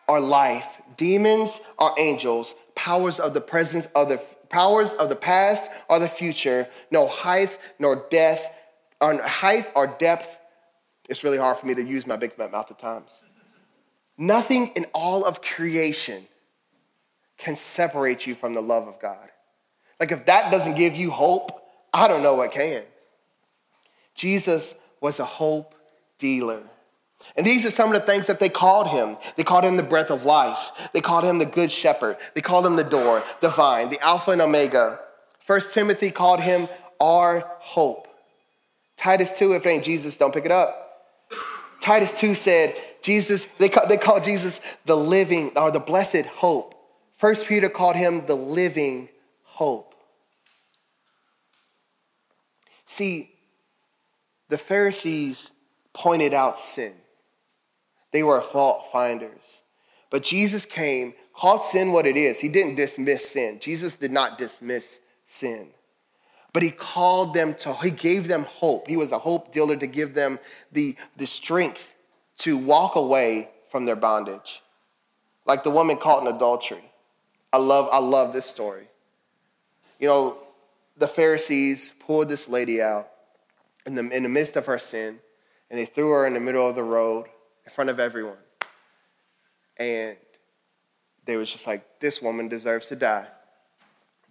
or 0.08 0.20
life, 0.20 0.82
demons 0.98 1.62
or 1.78 1.94
angels, 1.98 2.56
powers 2.76 3.20
of 3.20 3.34
the 3.34 3.42
presence 3.42 3.88
of 3.96 4.10
the 4.10 4.22
powers 4.50 4.94
of 4.94 5.10
the 5.10 5.16
past 5.16 5.72
or 5.90 6.00
the 6.00 6.08
future, 6.08 6.68
no 6.92 7.08
height 7.08 7.58
nor 7.80 8.06
death, 8.10 8.54
or 9.02 9.22
height 9.22 9.68
or 9.76 9.88
depth. 9.88 10.40
It's 11.10 11.24
really 11.24 11.38
hard 11.38 11.58
for 11.58 11.66
me 11.66 11.76
to 11.76 11.84
use 11.84 12.08
my 12.08 12.16
big 12.16 12.38
mouth 12.38 12.72
at 12.72 12.80
times. 12.80 13.22
Nothing 14.18 14.68
in 14.76 14.86
all 14.94 15.26
of 15.26 15.42
creation 15.42 16.28
can 17.38 17.56
separate 17.56 18.28
you 18.28 18.36
from 18.36 18.54
the 18.54 18.62
love 18.62 18.88
of 18.88 19.00
God. 19.02 19.30
Like, 20.00 20.12
if 20.12 20.26
that 20.28 20.52
doesn't 20.52 20.76
give 20.76 20.96
you 20.96 21.10
hope, 21.10 21.52
I 21.94 22.08
don't 22.08 22.24
know 22.24 22.36
what 22.36 22.52
can. 22.52 22.84
Jesus 24.16 24.76
was 25.02 25.20
a 25.20 25.26
hope 25.26 25.76
dealer. 26.20 26.62
And 27.36 27.46
these 27.46 27.66
are 27.66 27.72
some 27.72 27.94
of 27.94 28.00
the 28.00 28.06
things 28.06 28.28
that 28.28 28.40
they 28.40 28.50
called 28.50 28.90
him. 28.90 29.18
They 29.36 29.44
called 29.44 29.64
him 29.64 29.78
the 29.78 29.84
breath 29.84 30.12
of 30.12 30.26
life. 30.26 30.72
They 30.94 31.02
called 31.02 31.24
him 31.24 31.40
the 31.40 31.46
good 31.46 31.72
shepherd. 31.72 32.18
They 32.34 32.42
called 32.42 32.66
him 32.66 32.76
the 32.76 32.84
door, 32.84 33.24
the 33.42 33.50
vine, 33.50 33.90
the 33.90 34.00
Alpha 34.00 34.32
and 34.32 34.42
Omega. 34.42 35.00
First 35.40 35.74
Timothy 35.74 36.12
called 36.12 36.42
him 36.42 36.68
our 37.00 37.46
hope. 37.60 38.08
Titus 39.02 39.40
2, 39.40 39.54
if 39.54 39.66
it 39.66 39.70
ain't 39.70 39.84
Jesus, 39.84 40.16
don't 40.16 40.32
pick 40.32 40.46
it 40.46 40.52
up. 40.52 40.78
Titus 41.82 42.20
2 42.20 42.36
said, 42.36 42.76
Jesus, 43.02 43.48
they 43.58 43.68
call, 43.68 43.88
they 43.88 43.98
call 43.98 44.20
Jesus 44.20 44.62
the 44.86 44.96
living 44.96 45.52
or 45.56 45.72
the 45.72 45.80
blessed 45.80 46.28
hope. 46.28 46.76
First 47.18 47.48
Peter 47.48 47.68
called 47.68 47.96
him 47.96 48.28
the 48.28 48.36
living 48.36 49.10
hope. 49.44 49.96
See, 52.86 53.32
the 54.50 54.58
Pharisees 54.60 55.52
pointed 55.94 56.36
out 56.36 56.60
sin. 56.60 56.94
They 58.12 58.22
were 58.22 58.40
fault 58.40 58.90
finders. 58.92 59.64
But 60.12 60.22
Jesus 60.22 60.66
came, 60.66 61.16
called 61.34 61.64
sin 61.64 61.92
what 61.92 62.06
it 62.06 62.18
is. 62.18 62.40
He 62.40 62.50
didn't 62.50 62.76
dismiss 62.76 63.28
sin. 63.28 63.60
Jesus 63.60 63.96
did 63.96 64.12
not 64.12 64.38
dismiss 64.38 65.00
sin. 65.24 65.70
But 66.54 66.64
he 66.64 66.72
called 66.72 67.34
them 67.34 67.54
to, 67.56 67.74
he 67.76 67.92
gave 67.92 68.28
them 68.28 68.44
hope. 68.44 68.88
He 68.88 68.98
was 68.98 69.12
a 69.12 69.20
hope 69.20 69.54
dealer 69.54 69.78
to 69.78 69.88
give 69.88 70.14
them 70.14 70.40
the, 70.72 70.96
the 71.16 71.26
strength 71.26 71.94
to 72.40 72.58
walk 72.58 72.96
away 72.96 73.50
from 73.70 73.86
their 73.86 73.96
bondage. 73.96 74.62
Like 75.46 75.64
the 75.64 75.70
woman 75.70 75.98
caught 75.98 76.22
in 76.22 76.34
adultery. 76.34 76.84
I 77.54 77.58
love, 77.58 77.88
I 77.92 78.00
love 78.00 78.34
this 78.34 78.46
story. 78.46 78.88
You 80.00 80.08
know, 80.08 80.38
the 80.98 81.08
Pharisees 81.08 81.94
pulled 82.00 82.28
this 82.28 82.50
lady 82.50 82.82
out 82.82 83.10
in 83.86 83.96
the, 83.96 84.10
in 84.10 84.24
the 84.24 84.30
midst 84.30 84.56
of 84.56 84.66
her 84.66 84.78
sin, 84.78 85.20
and 85.70 85.80
they 85.80 85.86
threw 85.86 86.12
her 86.12 86.28
in 86.28 86.34
the 86.34 86.40
middle 86.40 86.68
of 86.68 86.76
the 86.76 86.84
road 86.84 87.28
in 87.66 87.72
front 87.72 87.90
of 87.90 88.00
everyone. 88.00 88.38
And 89.78 90.18
they 91.26 91.38
was 91.38 91.52
just 91.52 91.66
like, 91.66 92.00
this 92.00 92.22
woman 92.22 92.48
deserves 92.48 92.88
to 92.88 92.96
die. 92.96 93.28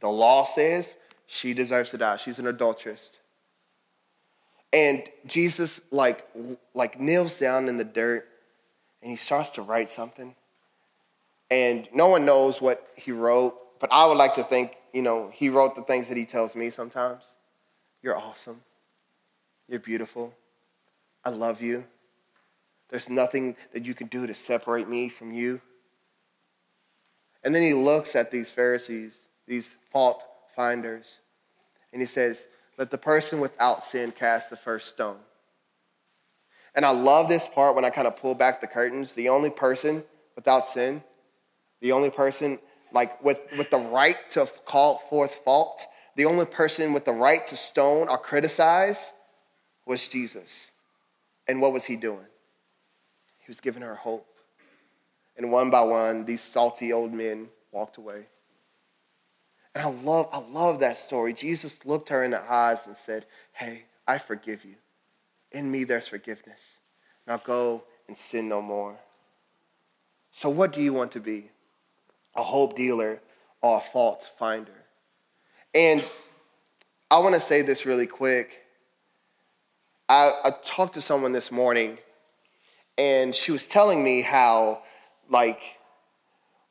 The 0.01 0.09
law 0.09 0.45
says 0.45 0.97
she 1.33 1.55
deserves 1.55 1.91
to 1.91 1.97
die. 1.97 2.17
She's 2.17 2.41
an 2.41 2.49
adulteress. 2.49 3.21
And 4.73 5.05
Jesus 5.27 5.81
like 5.93 6.27
like 6.75 6.99
kneels 6.99 7.39
down 7.39 7.69
in 7.69 7.77
the 7.77 7.85
dirt 7.85 8.27
and 9.01 9.13
he 9.13 9.17
starts 9.17 9.51
to 9.51 9.63
write 9.63 9.91
something. 9.91 10.35
And 11.49 11.89
no 11.95 12.09
one 12.09 12.25
knows 12.25 12.61
what 12.61 12.85
he 12.97 13.13
wrote, 13.13 13.57
but 13.79 13.93
I 13.93 14.07
would 14.07 14.17
like 14.17 14.35
to 14.35 14.43
think, 14.43 14.77
you 14.93 15.03
know, 15.03 15.31
he 15.33 15.51
wrote 15.51 15.77
the 15.77 15.83
things 15.83 16.09
that 16.09 16.17
he 16.17 16.25
tells 16.25 16.57
me 16.57 16.69
sometimes. 16.71 17.37
You're 18.03 18.19
awesome. 18.19 18.63
You're 19.69 19.79
beautiful. 19.79 20.35
I 21.25 21.31
love 21.31 21.63
you. 21.63 21.85
There's 22.89 23.09
nothing 23.09 23.55
that 23.73 23.87
you 23.87 23.95
can 23.95 24.09
do 24.09 24.27
to 24.27 24.35
separate 24.35 24.89
me 24.89 25.09
from 25.09 25.31
you. 25.31 25.61
And 27.45 27.55
then 27.55 27.63
he 27.63 27.73
looks 27.73 28.17
at 28.17 28.33
these 28.33 28.51
Pharisees, 28.51 29.29
these 29.47 29.77
fault 29.93 30.25
finders, 30.61 31.21
and 31.91 32.03
he 32.03 32.07
says, 32.07 32.47
Let 32.77 32.91
the 32.91 32.99
person 32.99 33.41
without 33.41 33.83
sin 33.83 34.13
cast 34.13 34.51
the 34.51 34.59
first 34.59 34.89
stone. 34.89 35.17
And 36.75 36.85
I 36.85 36.91
love 36.91 37.31
this 37.31 37.49
part 37.49 37.75
when 37.75 37.87
I 37.87 37.89
kind 37.89 38.07
of 38.07 38.19
pull 38.19 38.35
back 38.35 38.61
the 38.61 38.67
curtains. 38.67 39.15
The 39.15 39.31
only 39.31 39.49
person 39.49 40.05
without 40.37 40.67
sin, 40.67 41.03
the 41.81 41.93
only 41.93 42.11
person 42.11 42.59
like 42.93 43.25
with, 43.25 43.41
with 43.57 43.71
the 43.71 43.79
right 43.79 44.19
to 44.31 44.47
call 44.67 44.99
forth 45.09 45.37
fault, 45.47 45.87
the 46.17 46.27
only 46.27 46.45
person 46.45 46.93
with 46.93 47.07
the 47.07 47.13
right 47.13 47.47
to 47.47 47.57
stone 47.57 48.09
or 48.11 48.19
criticize 48.19 49.15
was 49.87 50.09
Jesus. 50.09 50.71
And 51.49 51.63
what 51.63 51.73
was 51.73 51.87
he 51.87 51.97
doing? 51.97 52.29
He 53.39 53.49
was 53.49 53.63
giving 53.63 53.83
her 53.83 53.95
hope. 53.95 54.27
And 55.39 55.51
one 55.51 55.71
by 55.71 55.85
one, 55.85 56.27
these 56.27 56.43
salty 56.43 56.93
old 56.93 57.15
men 57.15 57.49
walked 57.73 57.97
away. 57.97 58.27
And 59.75 59.85
I 59.85 59.91
love, 59.91 60.29
I 60.33 60.39
love 60.39 60.81
that 60.81 60.97
story. 60.97 61.33
Jesus 61.33 61.85
looked 61.87 62.09
her 62.09 62.25
in 62.25 62.33
the 62.33 62.53
eyes 62.53 62.87
and 62.87 62.97
said, 62.97 63.27
Hey, 63.53 63.85
I 64.07 64.19
forgive 64.19 64.65
you. 64.65 64.75
In 65.53 65.71
me, 65.71 65.85
there's 65.85 66.09
forgiveness. 66.09 66.79
Now 67.27 67.37
go 67.39 67.85
and 68.09 68.17
sin 68.17 68.49
no 68.49 68.61
more. 68.61 68.99
So, 70.33 70.49
what 70.49 70.73
do 70.73 70.81
you 70.81 70.93
want 70.93 71.13
to 71.13 71.21
be? 71.21 71.51
A 72.37 72.43
hope 72.43 72.77
dealer 72.77 73.21
or 73.63 73.79
a 73.79 73.81
fault 73.81 74.31
finder? 74.39 74.73
And 75.75 76.05
I 77.11 77.19
want 77.19 77.35
to 77.35 77.41
say 77.41 77.63
this 77.63 77.87
really 77.87 78.07
quick. 78.07 78.63
I, 80.09 80.33
I 80.45 80.51
talked 80.65 80.95
to 80.95 81.03
someone 81.03 81.33
this 81.33 81.53
morning, 81.53 81.99
and 82.99 83.35
she 83.35 83.53
was 83.53 83.69
telling 83.69 84.03
me 84.03 84.23
how, 84.23 84.83
like, 85.29 85.79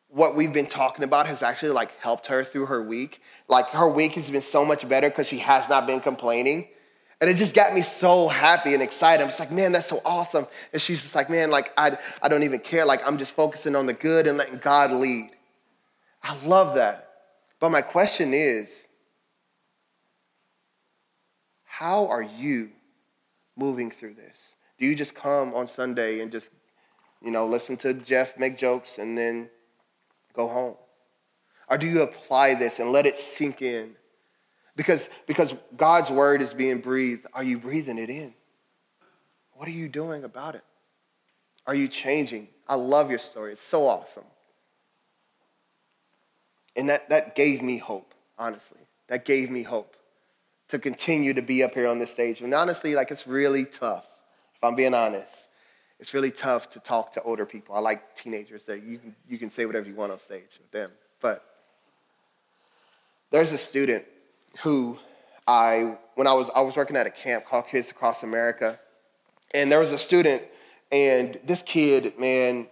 what 0.10 0.36
we've 0.36 0.54
been 0.54 0.65
talking 0.65 1.04
about 1.04 1.28
has 1.28 1.43
actually 1.43 1.69
like 1.69 1.98
helped 2.00 2.28
her 2.28 2.43
through 2.43 2.65
her 2.65 2.82
week. 2.82 3.22
Like 3.48 3.69
her 3.69 3.88
week 3.88 4.13
has 4.13 4.30
been 4.30 4.41
so 4.41 4.65
much 4.65 4.88
better 4.89 5.10
because 5.10 5.28
she 5.28 5.38
has 5.38 5.69
not 5.69 5.86
been 5.88 6.00
complaining. 6.00 6.67
And 7.22 7.30
it 7.30 7.36
just 7.36 7.54
got 7.54 7.74
me 7.74 7.82
so 7.82 8.28
happy 8.28 8.74
and 8.74 8.82
excited. 8.82 9.22
I'm 9.22 9.28
just 9.28 9.39
like, 9.39 9.52
man, 9.52 9.72
that's 9.72 9.88
so 9.88 10.02
awesome. 10.06 10.48
And 10.74 10.82
she's 10.82 11.04
just 11.04 11.15
like, 11.15 11.30
man, 11.30 11.52
like 11.52 11.74
I, 11.78 11.98
I 12.22 12.28
don't 12.28 12.43
even 12.43 12.60
care. 12.60 12.86
Like 12.86 13.06
I'm 13.06 13.17
just 13.17 13.36
focusing 13.36 13.76
on 13.76 13.86
the 13.86 13.93
good 13.93 14.26
and 14.26 14.38
letting 14.38 14.58
God 14.58 14.91
lead. 14.91 15.32
I 16.24 16.38
love 16.45 16.76
that. 16.76 17.10
But 17.60 17.69
my 17.69 17.82
question 17.82 18.34
is, 18.34 18.88
how 21.65 22.08
are 22.08 22.22
you 22.22 22.72
moving 23.56 23.91
through 23.91 24.15
this? 24.15 24.56
Do 24.80 24.86
you 24.86 24.95
just 24.95 25.13
come 25.13 25.54
on 25.54 25.67
Sunday 25.67 26.22
and 26.22 26.32
just, 26.32 26.52
you 27.22 27.32
know, 27.32 27.45
listen 27.45 27.78
to 27.78 27.93
Jeff 27.93 28.39
make 28.39 28.58
jokes 28.58 28.98
and 28.98 29.17
then 29.17 29.50
go 30.39 30.47
home? 30.47 30.75
Or 31.67 31.78
do 31.78 31.86
you 31.86 32.02
apply 32.02 32.56
this 32.56 32.80
and 32.80 32.91
let 32.91 33.06
it 33.06 33.17
sink 33.17 33.62
in? 33.62 33.95
Because, 34.75 35.10
because 35.28 35.54
God's 35.75 36.10
word 36.10 36.41
is 36.41 36.54
being 36.54 36.80
breathed. 36.80 37.28
Are 37.34 37.43
you 37.43 37.60
breathing 37.60 37.97
it 37.97 38.10
in? 38.10 38.34
What 39.54 39.67
are 39.67 39.71
you 39.71 39.89
doing 39.89 40.23
about 40.23 40.56
it? 40.56 40.63
Are 41.67 41.75
you 41.75 41.89
changing? 41.89 42.47
I 42.67 42.75
love 42.75 43.10
your 43.10 43.19
story. 43.19 43.52
It's 43.52 43.62
so 43.62 43.88
awesome. 43.88 44.23
And 46.78 46.88
that, 46.88 47.10
that 47.10 47.36
gave 47.36 47.62
me 47.62 47.78
hope, 47.78 48.13
honestly. 48.38 48.80
That 49.10 49.25
gave 49.25 49.52
me 49.52 49.63
hope 49.63 49.97
to 50.69 50.80
continue 50.80 51.34
to 51.34 51.41
be 51.41 51.63
up 51.63 51.73
here 51.73 51.89
on 51.89 51.99
this 51.99 52.12
stage. 52.12 52.39
And 52.39 52.54
honestly, 52.54 52.95
like 52.95 53.12
it's 53.12 53.28
really 53.28 53.65
tough, 53.65 54.08
if 54.56 54.63
I'm 54.63 54.75
being 54.75 54.93
honest 54.93 55.49
it's 56.00 56.14
really 56.14 56.32
tough 56.32 56.70
to 56.72 56.80
talk 56.80 57.12
to 57.14 57.22
older 57.24 57.46
people. 57.46 57.76
I 57.76 57.80
like 57.80 58.16
teenagers 58.16 58.66
that 58.66 58.84
you 58.84 58.98
can, 58.98 59.16
you 59.28 59.38
can 59.38 59.50
say 59.50 59.66
whatever 59.66 59.88
you 59.88 59.96
want 59.96 60.12
on 60.12 60.18
stage 60.18 60.58
with 60.60 60.72
them. 60.72 60.92
But 61.22 61.44
there's 63.32 63.52
a 63.52 63.58
student 63.58 64.06
who 64.64 64.98
I, 65.46 65.98
when 66.16 66.26
I 66.26 66.34
was, 66.34 66.50
I 66.56 66.62
was 66.62 66.76
working 66.76 66.96
at 66.96 67.06
a 67.06 67.12
camp 67.12 67.46
called 67.46 67.68
Kids 67.68 67.92
Across 67.92 68.24
America, 68.24 68.80
and 69.54 69.72
there 69.72 69.80
was 69.80 69.92
a 69.92 69.98
student, 69.98 70.44
and 70.92 71.38
this 71.44 71.62
kid, 71.64 72.18
man, 72.18 72.68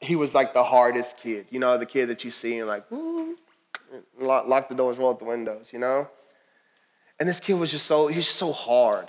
he 0.00 0.14
was 0.14 0.34
like 0.34 0.54
the 0.54 0.62
hardest 0.62 1.16
kid. 1.16 1.46
You 1.50 1.58
know, 1.58 1.76
the 1.78 1.86
kid 1.86 2.06
that 2.10 2.24
you 2.24 2.30
see 2.30 2.58
and 2.58 2.68
like, 2.68 2.84
lock, 4.20 4.46
lock 4.46 4.68
the 4.68 4.74
doors, 4.74 4.98
roll 4.98 5.10
up 5.10 5.18
the 5.18 5.24
windows, 5.24 5.70
you 5.72 5.78
know? 5.78 6.08
And 7.18 7.28
this 7.28 7.40
kid 7.40 7.54
was 7.54 7.72
just 7.72 7.86
so, 7.86 8.06
he's 8.06 8.26
just 8.26 8.38
so 8.38 8.52
hard. 8.52 9.08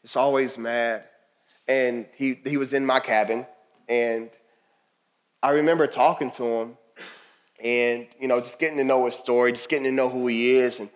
He's 0.00 0.16
always 0.16 0.56
mad 0.56 1.04
and 1.66 2.06
he, 2.16 2.40
he 2.44 2.56
was 2.56 2.72
in 2.72 2.84
my 2.84 3.00
cabin. 3.00 3.46
And 3.88 4.30
I 5.42 5.50
remember 5.50 5.86
talking 5.86 6.30
to 6.32 6.44
him, 6.44 6.78
and 7.62 8.06
you 8.20 8.28
know, 8.28 8.40
just 8.40 8.58
getting 8.58 8.78
to 8.78 8.84
know 8.84 9.06
his 9.06 9.14
story, 9.14 9.52
just 9.52 9.68
getting 9.68 9.84
to 9.84 9.92
know 9.92 10.08
who 10.08 10.26
he 10.26 10.56
is. 10.56 10.80
And 10.80 10.90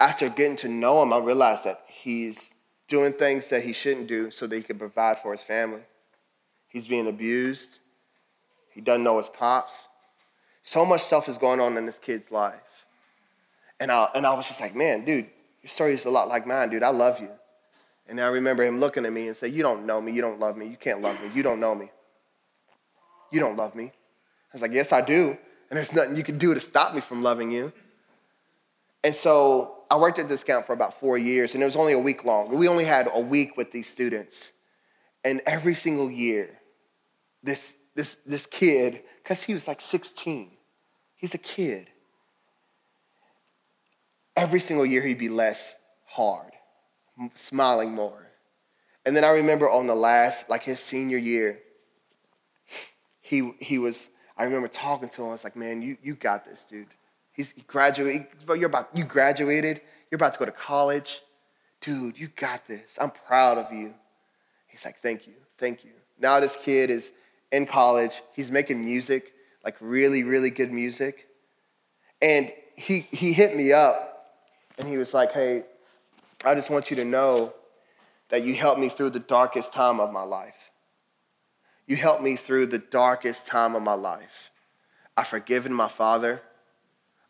after 0.00 0.28
getting 0.28 0.56
to 0.56 0.68
know 0.68 1.02
him, 1.02 1.12
I 1.12 1.18
realized 1.18 1.64
that 1.64 1.84
he's 1.88 2.54
doing 2.88 3.12
things 3.12 3.48
that 3.50 3.62
he 3.62 3.72
shouldn't 3.72 4.06
do 4.06 4.30
so 4.30 4.46
that 4.46 4.56
he 4.56 4.62
can 4.62 4.78
provide 4.78 5.18
for 5.18 5.32
his 5.32 5.42
family. 5.42 5.82
He's 6.68 6.86
being 6.86 7.06
abused. 7.06 7.78
He 8.70 8.80
doesn't 8.80 9.04
know 9.04 9.18
his 9.18 9.28
pops. 9.28 9.88
So 10.62 10.84
much 10.84 11.02
stuff 11.02 11.28
is 11.28 11.38
going 11.38 11.60
on 11.60 11.76
in 11.76 11.86
this 11.86 11.98
kid's 11.98 12.30
life. 12.30 12.86
And 13.80 13.90
I, 13.90 14.08
and 14.14 14.26
I 14.26 14.34
was 14.34 14.48
just 14.48 14.60
like, 14.60 14.74
man, 14.74 15.04
dude, 15.04 15.26
your 15.62 15.68
story 15.68 15.92
is 15.92 16.04
a 16.04 16.10
lot 16.10 16.28
like 16.28 16.46
mine, 16.46 16.70
dude. 16.70 16.82
I 16.82 16.90
love 16.90 17.20
you. 17.20 17.30
And 18.08 18.20
I 18.20 18.28
remember 18.28 18.64
him 18.64 18.80
looking 18.80 19.04
at 19.04 19.12
me 19.12 19.26
and 19.26 19.36
say, 19.36 19.48
You 19.48 19.62
don't 19.62 19.84
know 19.84 20.00
me. 20.00 20.12
You 20.12 20.22
don't 20.22 20.40
love 20.40 20.56
me. 20.56 20.66
You 20.66 20.76
can't 20.76 21.00
love 21.00 21.22
me. 21.22 21.30
You 21.34 21.42
don't 21.42 21.60
know 21.60 21.74
me. 21.74 21.90
You 23.30 23.40
don't 23.40 23.56
love 23.56 23.74
me. 23.74 23.84
I 23.84 24.54
was 24.54 24.62
like, 24.62 24.72
Yes, 24.72 24.92
I 24.92 25.00
do. 25.00 25.36
And 25.70 25.76
there's 25.76 25.92
nothing 25.92 26.16
you 26.16 26.24
can 26.24 26.38
do 26.38 26.54
to 26.54 26.60
stop 26.60 26.94
me 26.94 27.00
from 27.00 27.22
loving 27.22 27.52
you. 27.52 27.72
And 29.04 29.14
so 29.14 29.78
I 29.90 29.96
worked 29.96 30.18
at 30.18 30.28
this 30.28 30.44
camp 30.44 30.66
for 30.66 30.72
about 30.72 30.98
four 30.98 31.18
years, 31.18 31.54
and 31.54 31.62
it 31.62 31.66
was 31.66 31.76
only 31.76 31.92
a 31.92 31.98
week 31.98 32.24
long. 32.24 32.54
We 32.54 32.68
only 32.68 32.84
had 32.84 33.08
a 33.12 33.20
week 33.20 33.56
with 33.56 33.70
these 33.70 33.88
students. 33.88 34.52
And 35.24 35.40
every 35.46 35.74
single 35.74 36.10
year, 36.10 36.58
this, 37.42 37.76
this, 37.94 38.16
this 38.26 38.46
kid, 38.46 39.02
because 39.22 39.42
he 39.42 39.54
was 39.54 39.68
like 39.68 39.80
16, 39.80 40.50
he's 41.16 41.34
a 41.34 41.38
kid. 41.38 41.88
Every 44.36 44.60
single 44.60 44.86
year, 44.86 45.02
he'd 45.02 45.18
be 45.18 45.28
less 45.28 45.74
hard, 46.06 46.52
smiling 47.34 47.92
more. 47.92 48.26
And 49.06 49.16
then 49.16 49.24
I 49.24 49.30
remember 49.30 49.70
on 49.70 49.86
the 49.86 49.94
last, 49.94 50.50
like 50.50 50.62
his 50.62 50.80
senior 50.80 51.18
year, 51.18 51.60
he, 53.20 53.52
he 53.58 53.78
was, 53.78 54.10
I 54.36 54.44
remember 54.44 54.68
talking 54.68 55.08
to 55.10 55.22
him. 55.22 55.28
I 55.28 55.32
was 55.32 55.44
like, 55.44 55.56
man, 55.56 55.82
you, 55.82 55.96
you 56.02 56.14
got 56.14 56.44
this, 56.44 56.64
dude. 56.64 56.86
He's 57.32 57.52
he 57.52 57.62
graduated. 57.62 58.26
You're 58.48 58.66
about, 58.66 58.88
you 58.94 59.04
graduated. 59.04 59.80
You're 60.10 60.16
about 60.16 60.32
to 60.34 60.38
go 60.38 60.44
to 60.44 60.52
college. 60.52 61.20
Dude, 61.80 62.18
you 62.18 62.28
got 62.36 62.66
this. 62.66 62.98
I'm 63.00 63.10
proud 63.10 63.58
of 63.58 63.72
you. 63.72 63.94
He's 64.66 64.84
like, 64.84 64.98
thank 64.98 65.26
you, 65.26 65.34
thank 65.58 65.84
you. 65.84 65.90
Now 66.18 66.40
this 66.40 66.56
kid 66.56 66.90
is 66.90 67.12
in 67.52 67.66
college. 67.66 68.20
He's 68.34 68.50
making 68.50 68.84
music, 68.84 69.32
like 69.64 69.76
really, 69.80 70.24
really 70.24 70.50
good 70.50 70.72
music. 70.72 71.28
And 72.20 72.52
he, 72.76 73.06
he 73.10 73.32
hit 73.32 73.56
me 73.56 73.72
up 73.72 74.34
and 74.78 74.88
he 74.88 74.96
was 74.96 75.14
like, 75.14 75.32
hey, 75.32 75.64
I 76.44 76.54
just 76.54 76.70
want 76.70 76.90
you 76.90 76.96
to 76.96 77.04
know 77.04 77.52
that 78.28 78.42
you 78.42 78.54
helped 78.54 78.80
me 78.80 78.88
through 78.88 79.10
the 79.10 79.18
darkest 79.18 79.72
time 79.72 79.98
of 79.98 80.12
my 80.12 80.22
life. 80.22 80.70
You 81.86 81.96
helped 81.96 82.22
me 82.22 82.36
through 82.36 82.66
the 82.66 82.78
darkest 82.78 83.46
time 83.46 83.74
of 83.74 83.82
my 83.82 83.94
life. 83.94 84.50
I've 85.16 85.26
forgiven 85.26 85.72
my 85.72 85.88
father. 85.88 86.42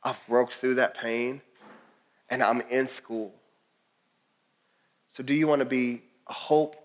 I've 0.03 0.21
broke 0.27 0.53
through 0.53 0.75
that 0.75 0.95
pain, 0.97 1.41
and 2.29 2.43
I'm 2.43 2.61
in 2.63 2.87
school. 2.87 3.35
So, 5.09 5.23
do 5.23 5.33
you 5.33 5.47
want 5.47 5.61
to 5.61 5.65
be 5.65 6.03
a 6.29 6.33
hope 6.33 6.77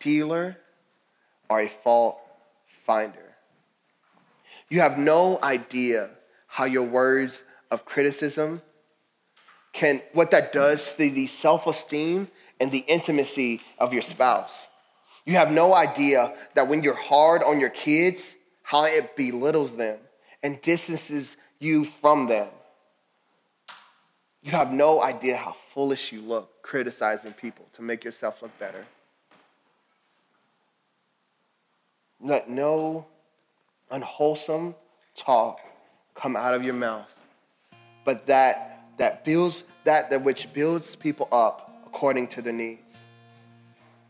dealer 0.00 0.56
or 1.48 1.60
a 1.60 1.68
fault 1.68 2.20
finder? 2.66 3.34
You 4.68 4.80
have 4.80 4.98
no 4.98 5.38
idea 5.42 6.10
how 6.46 6.64
your 6.64 6.84
words 6.84 7.42
of 7.70 7.84
criticism 7.84 8.60
can, 9.72 10.02
what 10.12 10.30
that 10.32 10.52
does 10.52 10.94
to 10.94 11.10
the 11.10 11.26
self 11.26 11.66
esteem 11.66 12.28
and 12.60 12.70
the 12.70 12.84
intimacy 12.86 13.62
of 13.78 13.92
your 13.92 14.02
spouse. 14.02 14.68
You 15.24 15.34
have 15.34 15.50
no 15.50 15.74
idea 15.74 16.34
that 16.54 16.68
when 16.68 16.82
you're 16.82 16.94
hard 16.94 17.42
on 17.42 17.60
your 17.60 17.70
kids, 17.70 18.36
how 18.62 18.84
it 18.84 19.16
belittles 19.16 19.76
them 19.76 19.98
and 20.42 20.60
distances 20.62 21.36
you 21.58 21.84
from 21.84 22.26
them. 22.26 22.48
You 24.42 24.52
have 24.52 24.72
no 24.72 25.02
idea 25.02 25.36
how 25.36 25.52
foolish 25.52 26.12
you 26.12 26.22
look 26.22 26.62
criticizing 26.62 27.32
people 27.32 27.66
to 27.72 27.82
make 27.82 28.04
yourself 28.04 28.42
look 28.42 28.56
better. 28.58 28.86
Let 32.20 32.48
no 32.48 33.06
unwholesome 33.90 34.74
talk 35.14 35.60
come 36.14 36.36
out 36.36 36.54
of 36.54 36.64
your 36.64 36.74
mouth, 36.74 37.14
but 38.04 38.26
that 38.28 38.69
that 39.00 39.24
builds 39.24 39.64
that, 39.84 40.10
that 40.10 40.22
which 40.22 40.52
builds 40.52 40.94
people 40.94 41.26
up 41.32 41.74
according 41.86 42.28
to 42.28 42.42
their 42.42 42.52
needs. 42.52 43.06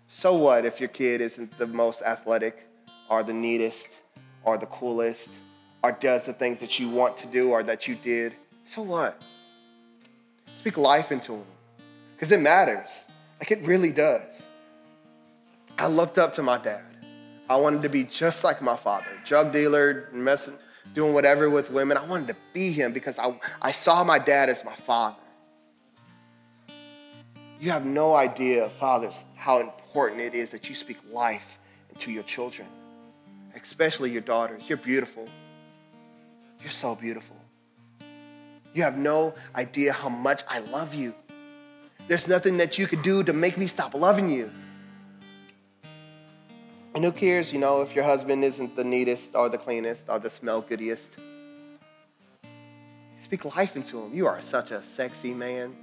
So 0.09 0.35
what 0.35 0.64
if 0.64 0.81
your 0.81 0.88
kid 0.88 1.20
isn't 1.20 1.57
the 1.59 1.66
most 1.68 2.03
athletic 2.03 2.66
or 3.09 3.22
the 3.22 3.33
neatest 3.33 4.00
or 4.42 4.59
the 4.59 4.66
coolest 4.66 5.38
or 5.85 5.92
does 5.92 6.26
the 6.26 6.33
things 6.33 6.59
that 6.59 6.81
you 6.81 6.88
want 6.88 7.16
to 7.18 7.29
do 7.29 7.50
or 7.50 7.62
that 7.62 7.87
you 7.87 7.94
did? 7.94 8.35
So 8.64 8.83
what? 8.83 9.24
Speak 10.57 10.76
life 10.76 11.12
into 11.12 11.33
them 11.33 11.46
because 12.16 12.33
it 12.33 12.40
matters. 12.40 13.05
Like 13.38 13.53
it 13.53 13.64
really 13.64 13.92
does. 13.92 14.48
I 15.79 15.87
looked 15.87 16.18
up 16.18 16.33
to 16.33 16.42
my 16.42 16.59
dad. 16.59 16.83
I 17.48 17.55
wanted 17.55 17.85
to 17.85 17.88
be 17.88 18.03
just 18.03 18.42
like 18.42 18.61
my 18.61 18.74
father, 18.74 19.07
drug 19.24 19.53
dealer, 19.53 20.09
messing, 20.12 20.59
doing 20.94 21.14
whatever 21.14 21.48
with 21.48 21.70
women. 21.70 21.96
I 21.96 22.05
wanted 22.05 22.29
to 22.29 22.37
be 22.53 22.72
him 22.72 22.92
because 22.92 23.18
I, 23.18 23.38
I 23.62 23.72
saw 23.72 24.05
my 24.05 24.18
dad 24.18 24.48
as 24.48 24.64
my 24.64 24.74
father. 24.74 25.16
You 27.61 27.70
have 27.70 27.85
no 27.85 28.14
idea, 28.14 28.68
fathers, 28.70 29.24
how 29.37 29.61
important 29.61 30.20
it 30.22 30.35
is 30.35 30.50
that 30.50 30.68
you 30.68 30.74
speak 30.74 30.96
life 31.11 31.59
into 31.90 32.11
your 32.11 32.22
children, 32.22 32.66
especially 33.55 34.11
your 34.11 34.22
daughters. 34.22 34.68
You're 34.68 34.79
beautiful. 34.79 35.26
You're 36.61 36.70
so 36.70 36.94
beautiful. 36.94 37.37
You 38.72 38.83
have 38.83 38.96
no 38.96 39.35
idea 39.55 39.92
how 39.92 40.09
much 40.09 40.42
I 40.48 40.61
love 40.61 40.94
you. 40.94 41.14
There's 42.09 42.29
nothing 42.29 42.57
that 42.59 42.79
you 42.79 42.87
could 42.87 43.03
do 43.03 43.22
to 43.24 43.33
make 43.33 43.59
me 43.59 43.66
stop 43.66 43.94
loving 43.94 44.31
you. 44.31 44.50
And 46.94 47.05
who 47.05 47.12
cares, 47.12 47.53
you 47.53 47.59
know, 47.61 47.83
if 47.83 47.94
your 47.94 48.05
husband 48.05 48.42
isn't 48.42 48.74
the 48.74 48.83
neatest 48.83 49.37
or 49.37 49.48
the 49.48 49.59
cleanest 49.59 50.09
or 50.09 50.18
the 50.18 50.31
smell 50.31 50.61
goodiest? 50.61 51.12
Speak 53.16 53.44
life 53.57 53.76
into 53.76 54.00
him. 54.00 54.12
You 54.12 54.26
are 54.26 54.40
such 54.40 54.72
a 54.72 54.83
sexy 54.83 55.33
man. 55.33 55.76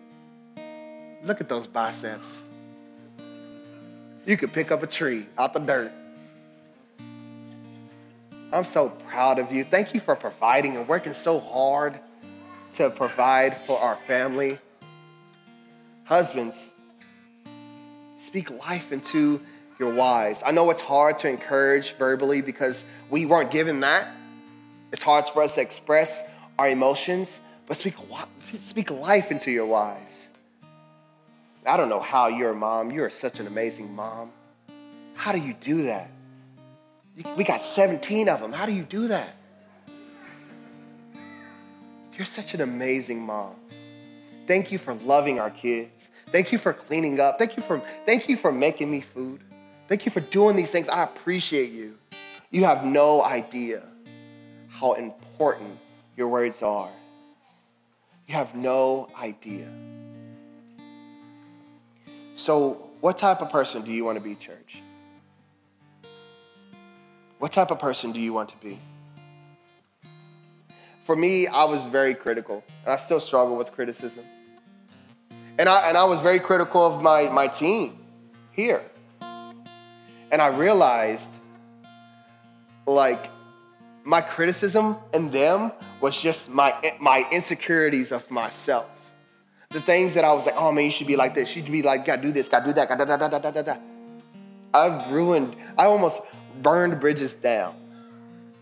Look 1.23 1.39
at 1.39 1.47
those 1.47 1.65
biceps. 1.65 2.41
You 4.25 4.35
could 4.35 4.51
pick 4.51 4.71
up 4.71 4.83
a 4.83 4.87
tree 4.87 5.25
out 5.37 5.53
the 5.53 5.59
dirt. 5.59 5.91
I'm 8.51 8.65
so 8.65 8.89
proud 8.89 9.39
of 9.39 9.51
you. 9.51 9.63
Thank 9.63 9.93
you 9.93 9.99
for 9.99 10.15
providing 10.15 10.75
and 10.77 10.87
working 10.87 11.13
so 11.13 11.39
hard 11.39 11.99
to 12.73 12.89
provide 12.89 13.55
for 13.55 13.79
our 13.79 13.95
family. 13.95 14.57
Husbands, 16.03 16.73
speak 18.19 18.51
life 18.51 18.91
into 18.91 19.41
your 19.79 19.93
wives. 19.93 20.43
I 20.45 20.51
know 20.51 20.69
it's 20.69 20.81
hard 20.81 21.19
to 21.19 21.29
encourage 21.29 21.93
verbally 21.93 22.41
because 22.41 22.83
we 23.09 23.25
weren't 23.25 23.51
given 23.51 23.81
that. 23.81 24.07
It's 24.91 25.03
hard 25.03 25.27
for 25.27 25.43
us 25.43 25.55
to 25.55 25.61
express 25.61 26.29
our 26.57 26.69
emotions, 26.69 27.41
but 27.67 27.77
speak, 27.77 27.95
speak 28.45 28.91
life 28.91 29.31
into 29.31 29.51
your 29.51 29.65
wives. 29.65 30.27
I 31.65 31.75
don't 31.75 31.89
know 31.89 31.99
how 31.99 32.27
you're 32.27 32.51
a 32.51 32.55
mom. 32.55 32.91
You're 32.91 33.09
such 33.09 33.39
an 33.39 33.47
amazing 33.47 33.93
mom. 33.93 34.31
How 35.15 35.31
do 35.31 35.39
you 35.39 35.53
do 35.53 35.83
that? 35.83 36.09
We 37.35 37.43
got 37.43 37.63
17 37.63 38.29
of 38.29 38.39
them. 38.39 38.53
How 38.53 38.65
do 38.65 38.71
you 38.71 38.83
do 38.83 39.09
that? 39.09 39.35
You're 42.15 42.25
such 42.25 42.53
an 42.53 42.61
amazing 42.61 43.21
mom. 43.21 43.55
Thank 44.47 44.71
you 44.71 44.77
for 44.77 44.93
loving 44.93 45.39
our 45.39 45.49
kids. 45.49 46.09
Thank 46.27 46.51
you 46.51 46.57
for 46.57 46.73
cleaning 46.73 47.19
up. 47.19 47.37
Thank 47.37 47.57
you 47.57 47.63
for, 47.63 47.79
thank 48.05 48.29
you 48.29 48.37
for 48.37 48.51
making 48.51 48.89
me 48.89 49.01
food. 49.01 49.41
Thank 49.87 50.05
you 50.05 50.11
for 50.11 50.19
doing 50.19 50.55
these 50.55 50.71
things. 50.71 50.89
I 50.89 51.03
appreciate 51.03 51.71
you. 51.71 51.97
You 52.51 52.65
have 52.65 52.83
no 52.83 53.21
idea 53.23 53.83
how 54.69 54.93
important 54.93 55.79
your 56.17 56.27
words 56.27 56.61
are. 56.61 56.89
You 58.27 58.35
have 58.35 58.53
no 58.53 59.07
idea. 59.21 59.67
So, 62.35 62.89
what 62.99 63.17
type 63.17 63.41
of 63.41 63.49
person 63.49 63.83
do 63.83 63.91
you 63.91 64.03
want 64.03 64.17
to 64.17 64.23
be, 64.23 64.35
church? 64.35 64.81
What 67.39 67.51
type 67.51 67.71
of 67.71 67.79
person 67.79 68.11
do 68.11 68.19
you 68.19 68.33
want 68.33 68.49
to 68.49 68.57
be? 68.57 68.79
For 71.05 71.15
me, 71.15 71.47
I 71.47 71.63
was 71.63 71.85
very 71.85 72.13
critical, 72.13 72.63
and 72.83 72.91
I 72.91 72.97
still 72.97 73.21
struggle 73.21 73.55
with 73.55 73.71
criticism. 73.71 74.25
And 75.57 75.69
I, 75.69 75.87
and 75.87 75.97
I 75.97 76.03
was 76.03 76.19
very 76.19 76.39
critical 76.39 76.85
of 76.85 77.01
my, 77.01 77.29
my 77.29 77.47
team 77.47 77.97
here. 78.51 78.81
And 80.31 80.41
I 80.41 80.47
realized, 80.47 81.29
like, 82.85 83.29
my 84.03 84.21
criticism 84.21 84.97
and 85.13 85.31
them 85.31 85.71
was 85.99 86.19
just 86.19 86.49
my, 86.49 86.73
my 86.99 87.25
insecurities 87.31 88.11
of 88.11 88.29
myself. 88.31 88.89
The 89.69 89.81
things 89.81 90.13
that 90.13 90.23
I 90.23 90.31
was 90.31 90.45
like, 90.45 90.55
oh 90.57 90.71
man, 90.71 90.85
you 90.85 90.91
should 90.91 91.07
be 91.07 91.17
like 91.17 91.35
this. 91.35 91.53
You 91.53 91.61
should 91.61 91.71
be 91.71 91.81
like, 91.81 92.05
gotta 92.05 92.21
do 92.21 92.31
this, 92.31 92.47
gotta 92.47 92.67
do 92.67 92.73
that, 92.73 92.87
gotta 92.87 93.05
da 93.05 93.17
da 93.17 93.27
da 93.27 93.39
da 93.39 93.51
da 93.51 93.61
da. 93.61 93.75
I've 94.73 95.11
ruined, 95.11 95.57
I 95.77 95.85
almost 95.85 96.21
burned 96.61 97.01
bridges 97.01 97.33
down 97.33 97.75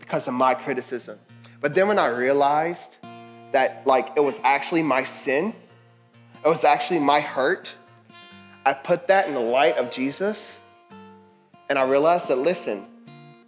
because 0.00 0.26
of 0.26 0.34
my 0.34 0.54
criticism. 0.54 1.16
But 1.60 1.74
then 1.74 1.86
when 1.86 1.98
I 1.98 2.08
realized 2.08 2.96
that 3.52 3.86
like 3.86 4.08
it 4.16 4.20
was 4.20 4.40
actually 4.42 4.82
my 4.82 5.04
sin, 5.04 5.54
it 6.44 6.48
was 6.48 6.64
actually 6.64 6.98
my 6.98 7.20
hurt, 7.20 7.72
I 8.64 8.72
put 8.72 9.06
that 9.08 9.28
in 9.28 9.34
the 9.34 9.40
light 9.40 9.76
of 9.76 9.92
Jesus 9.92 10.60
and 11.68 11.78
I 11.78 11.84
realized 11.84 12.28
that 12.28 12.38
listen, 12.38 12.86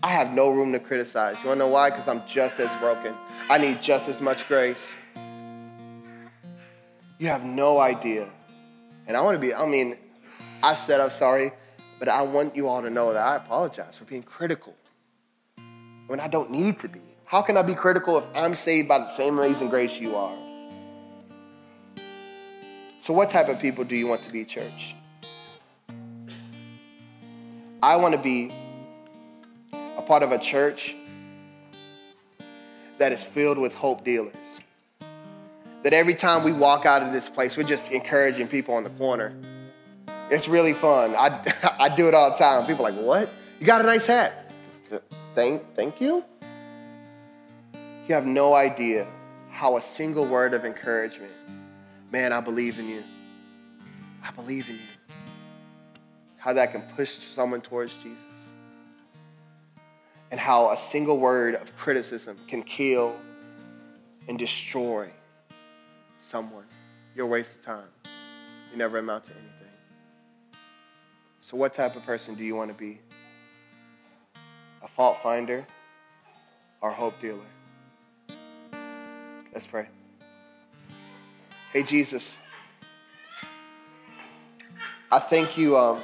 I 0.03 0.09
have 0.09 0.33
no 0.33 0.51
room 0.51 0.73
to 0.73 0.79
criticize. 0.79 1.43
You 1.43 1.49
wanna 1.49 1.61
know 1.61 1.69
why? 1.69 1.91
Because 1.91 2.09
I'm 2.09 2.23
just 2.27 2.61
as 2.61 2.75
broken. 2.77 3.15
I 3.51 3.59
need 3.59 3.83
just 3.83 4.09
as 4.09 4.21
much 4.21 4.47
grace. 4.49 4.97
You 7.19 7.29
have 7.29 7.45
no 7.45 7.79
idea. 7.79 8.29
And 9.07 9.17
I 9.17 9.21
wanna 9.21 9.39
be, 9.39 9.55
I 9.55 9.67
mean, 9.67 9.97
I 10.63 10.75
said 10.75 11.01
I'm 11.01 11.11
sorry, 11.11 11.53
but 11.99 12.09
I 12.09 12.23
want 12.23 12.55
you 12.55 12.69
all 12.69 12.83
to 12.83 12.91
know 12.91 13.13
that 13.13 13.27
I 13.27 13.37
apologize 13.37 13.97
for 13.97 14.05
being 14.05 14.23
critical 14.23 14.75
when 16.07 16.21
I 16.21 16.29
don't 16.29 16.51
need 16.51 16.79
to 16.79 16.89
be. 16.89 17.01
How 17.25 17.43
can 17.43 17.57
I 17.57 17.63
be 17.63 17.75
critical 17.75 18.19
if 18.19 18.25
I'm 18.35 18.55
saved 18.55 18.89
by 18.89 18.99
the 18.99 19.09
same 19.09 19.39
amazing 19.39 19.69
grace 19.69 20.01
you 20.01 20.17
are? 20.17 20.35
So, 22.99 23.13
what 23.13 23.31
type 23.31 23.49
of 23.49 23.59
people 23.59 23.85
do 23.85 23.95
you 23.97 24.07
want 24.07 24.23
to 24.23 24.33
be, 24.33 24.45
church? 24.45 24.95
I 27.83 27.97
want 27.97 28.15
to 28.15 28.21
be 28.21 28.51
a 29.73 30.03
part 30.03 30.25
of 30.25 30.33
a 30.33 30.39
church 30.39 30.97
that 32.99 33.13
is 33.13 33.23
filled 33.23 33.59
with 33.59 33.75
hope 33.75 34.05
dealers. 34.05 34.61
That 35.85 35.93
every 35.93 36.15
time 36.15 36.43
we 36.43 36.53
walk 36.53 36.87
out 36.87 37.05
of 37.05 37.13
this 37.13 37.29
place, 37.29 37.57
we're 37.57 37.63
just 37.63 37.93
encouraging 37.93 38.49
people 38.49 38.75
on 38.75 38.83
the 38.83 38.91
corner. 38.91 39.33
It's 40.29 40.49
really 40.49 40.73
fun. 40.73 41.15
I, 41.15 41.41
I 41.79 41.89
do 41.89 42.09
it 42.09 42.15
all 42.15 42.33
the 42.33 42.37
time. 42.37 42.67
People 42.67 42.85
are 42.85 42.91
like, 42.91 43.01
what? 43.01 43.33
You 43.61 43.67
got 43.67 43.81
a 43.81 43.85
nice 43.85 44.07
hat. 44.07 44.53
Thank, 45.37 45.63
thank 45.77 46.01
you. 46.01 46.25
You 48.09 48.15
have 48.15 48.27
no 48.27 48.55
idea 48.55 49.07
how 49.51 49.77
a 49.77 49.83
single 49.83 50.27
word 50.27 50.53
of 50.53 50.65
encouragement, 50.65 51.33
man, 52.11 52.33
I 52.33 52.41
believe 52.41 52.81
in 52.81 52.89
you. 52.89 53.05
I 54.25 54.33
believe 54.33 54.69
in 54.69 54.75
you. 54.75 54.98
How 56.39 56.53
that 56.53 56.73
can 56.73 56.83
push 56.97 57.11
someone 57.11 57.61
towards 57.61 57.95
Jesus. 57.97 58.55
And 60.31 60.39
how 60.39 60.71
a 60.71 60.77
single 60.77 61.19
word 61.19 61.55
of 61.55 61.77
criticism 61.77 62.39
can 62.47 62.63
kill 62.63 63.15
and 64.29 64.39
destroy 64.39 65.11
someone. 66.19 66.65
You're 67.15 67.27
a 67.27 67.29
waste 67.29 67.57
of 67.57 67.63
time. 67.63 67.89
You 68.71 68.79
never 68.79 68.99
amount 68.99 69.25
to 69.25 69.31
anything. 69.33 70.63
So, 71.41 71.57
what 71.57 71.73
type 71.73 71.97
of 71.97 72.05
person 72.05 72.35
do 72.35 72.45
you 72.45 72.55
want 72.55 72.69
to 72.69 72.75
be? 72.75 73.01
A 74.83 74.89
fault 74.89 75.17
finder 75.23 75.67
or 76.83 76.93
hope 76.93 77.19
dealer? 77.21 77.41
Let's 79.53 79.67
pray. 79.67 79.89
Hey, 81.73 81.83
Jesus, 81.83 82.39
I 85.11 85.19
thank 85.19 85.57
you 85.57 85.77
um, 85.79 86.01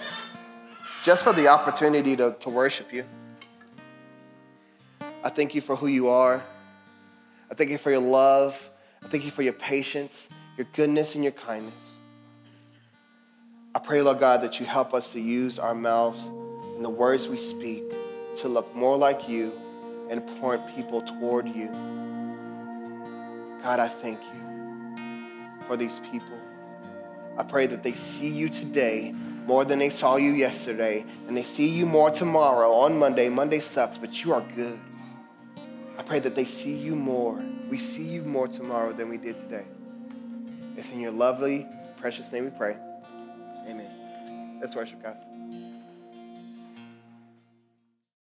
just 1.04 1.22
for 1.22 1.34
the 1.34 1.48
opportunity 1.48 2.16
to, 2.16 2.34
to 2.40 2.48
worship 2.48 2.90
you. 2.90 3.04
I 5.22 5.28
thank 5.28 5.54
you 5.54 5.60
for 5.60 5.76
who 5.76 5.86
you 5.86 6.08
are. 6.08 6.42
I 7.50 7.54
thank 7.54 7.68
you 7.68 7.76
for 7.76 7.90
your 7.90 8.00
love. 8.00 8.70
I 9.02 9.08
thank 9.08 9.26
you 9.26 9.30
for 9.30 9.42
your 9.42 9.52
patience, 9.52 10.30
your 10.56 10.66
goodness, 10.72 11.14
and 11.14 11.22
your 11.22 11.34
kindness. 11.34 11.98
I 13.74 13.80
pray, 13.80 14.00
Lord 14.00 14.18
God, 14.18 14.40
that 14.42 14.58
you 14.58 14.64
help 14.64 14.94
us 14.94 15.12
to 15.12 15.20
use 15.20 15.58
our 15.58 15.74
mouths 15.74 16.28
and 16.74 16.82
the 16.82 16.90
words 16.90 17.28
we 17.28 17.36
speak 17.36 17.84
to 18.36 18.48
look 18.48 18.74
more 18.74 18.96
like 18.96 19.28
you 19.28 19.52
and 20.08 20.26
point 20.40 20.62
people 20.74 21.02
toward 21.02 21.46
you. 21.46 21.68
God, 23.62 23.78
I 23.78 23.88
thank 23.88 24.20
you 24.22 24.96
for 25.66 25.76
these 25.76 26.00
people. 26.10 26.38
I 27.36 27.42
pray 27.42 27.66
that 27.66 27.82
they 27.82 27.92
see 27.92 28.28
you 28.28 28.48
today 28.48 29.14
more 29.46 29.64
than 29.64 29.78
they 29.78 29.90
saw 29.90 30.16
you 30.16 30.32
yesterday, 30.32 31.04
and 31.28 31.36
they 31.36 31.42
see 31.42 31.68
you 31.68 31.86
more 31.86 32.10
tomorrow 32.10 32.70
on 32.72 32.98
Monday. 32.98 33.28
Monday 33.28 33.60
sucks, 33.60 33.98
but 33.98 34.24
you 34.24 34.32
are 34.32 34.42
good. 34.56 34.78
I 35.98 36.02
pray 36.02 36.18
that 36.20 36.34
they 36.34 36.44
see 36.44 36.74
you 36.74 36.96
more. 36.96 37.38
We 37.70 37.78
see 37.78 38.04
you 38.04 38.22
more 38.22 38.48
tomorrow 38.48 38.92
than 38.92 39.08
we 39.08 39.16
did 39.16 39.38
today. 39.38 39.64
It's 40.76 40.90
in 40.90 41.00
your 41.00 41.12
lovely, 41.12 41.66
precious 41.98 42.32
name 42.32 42.44
we 42.44 42.50
pray. 42.50 42.76
Amen. 43.68 44.58
Let's 44.60 44.74
worship, 44.74 45.02
guys. 45.02 45.18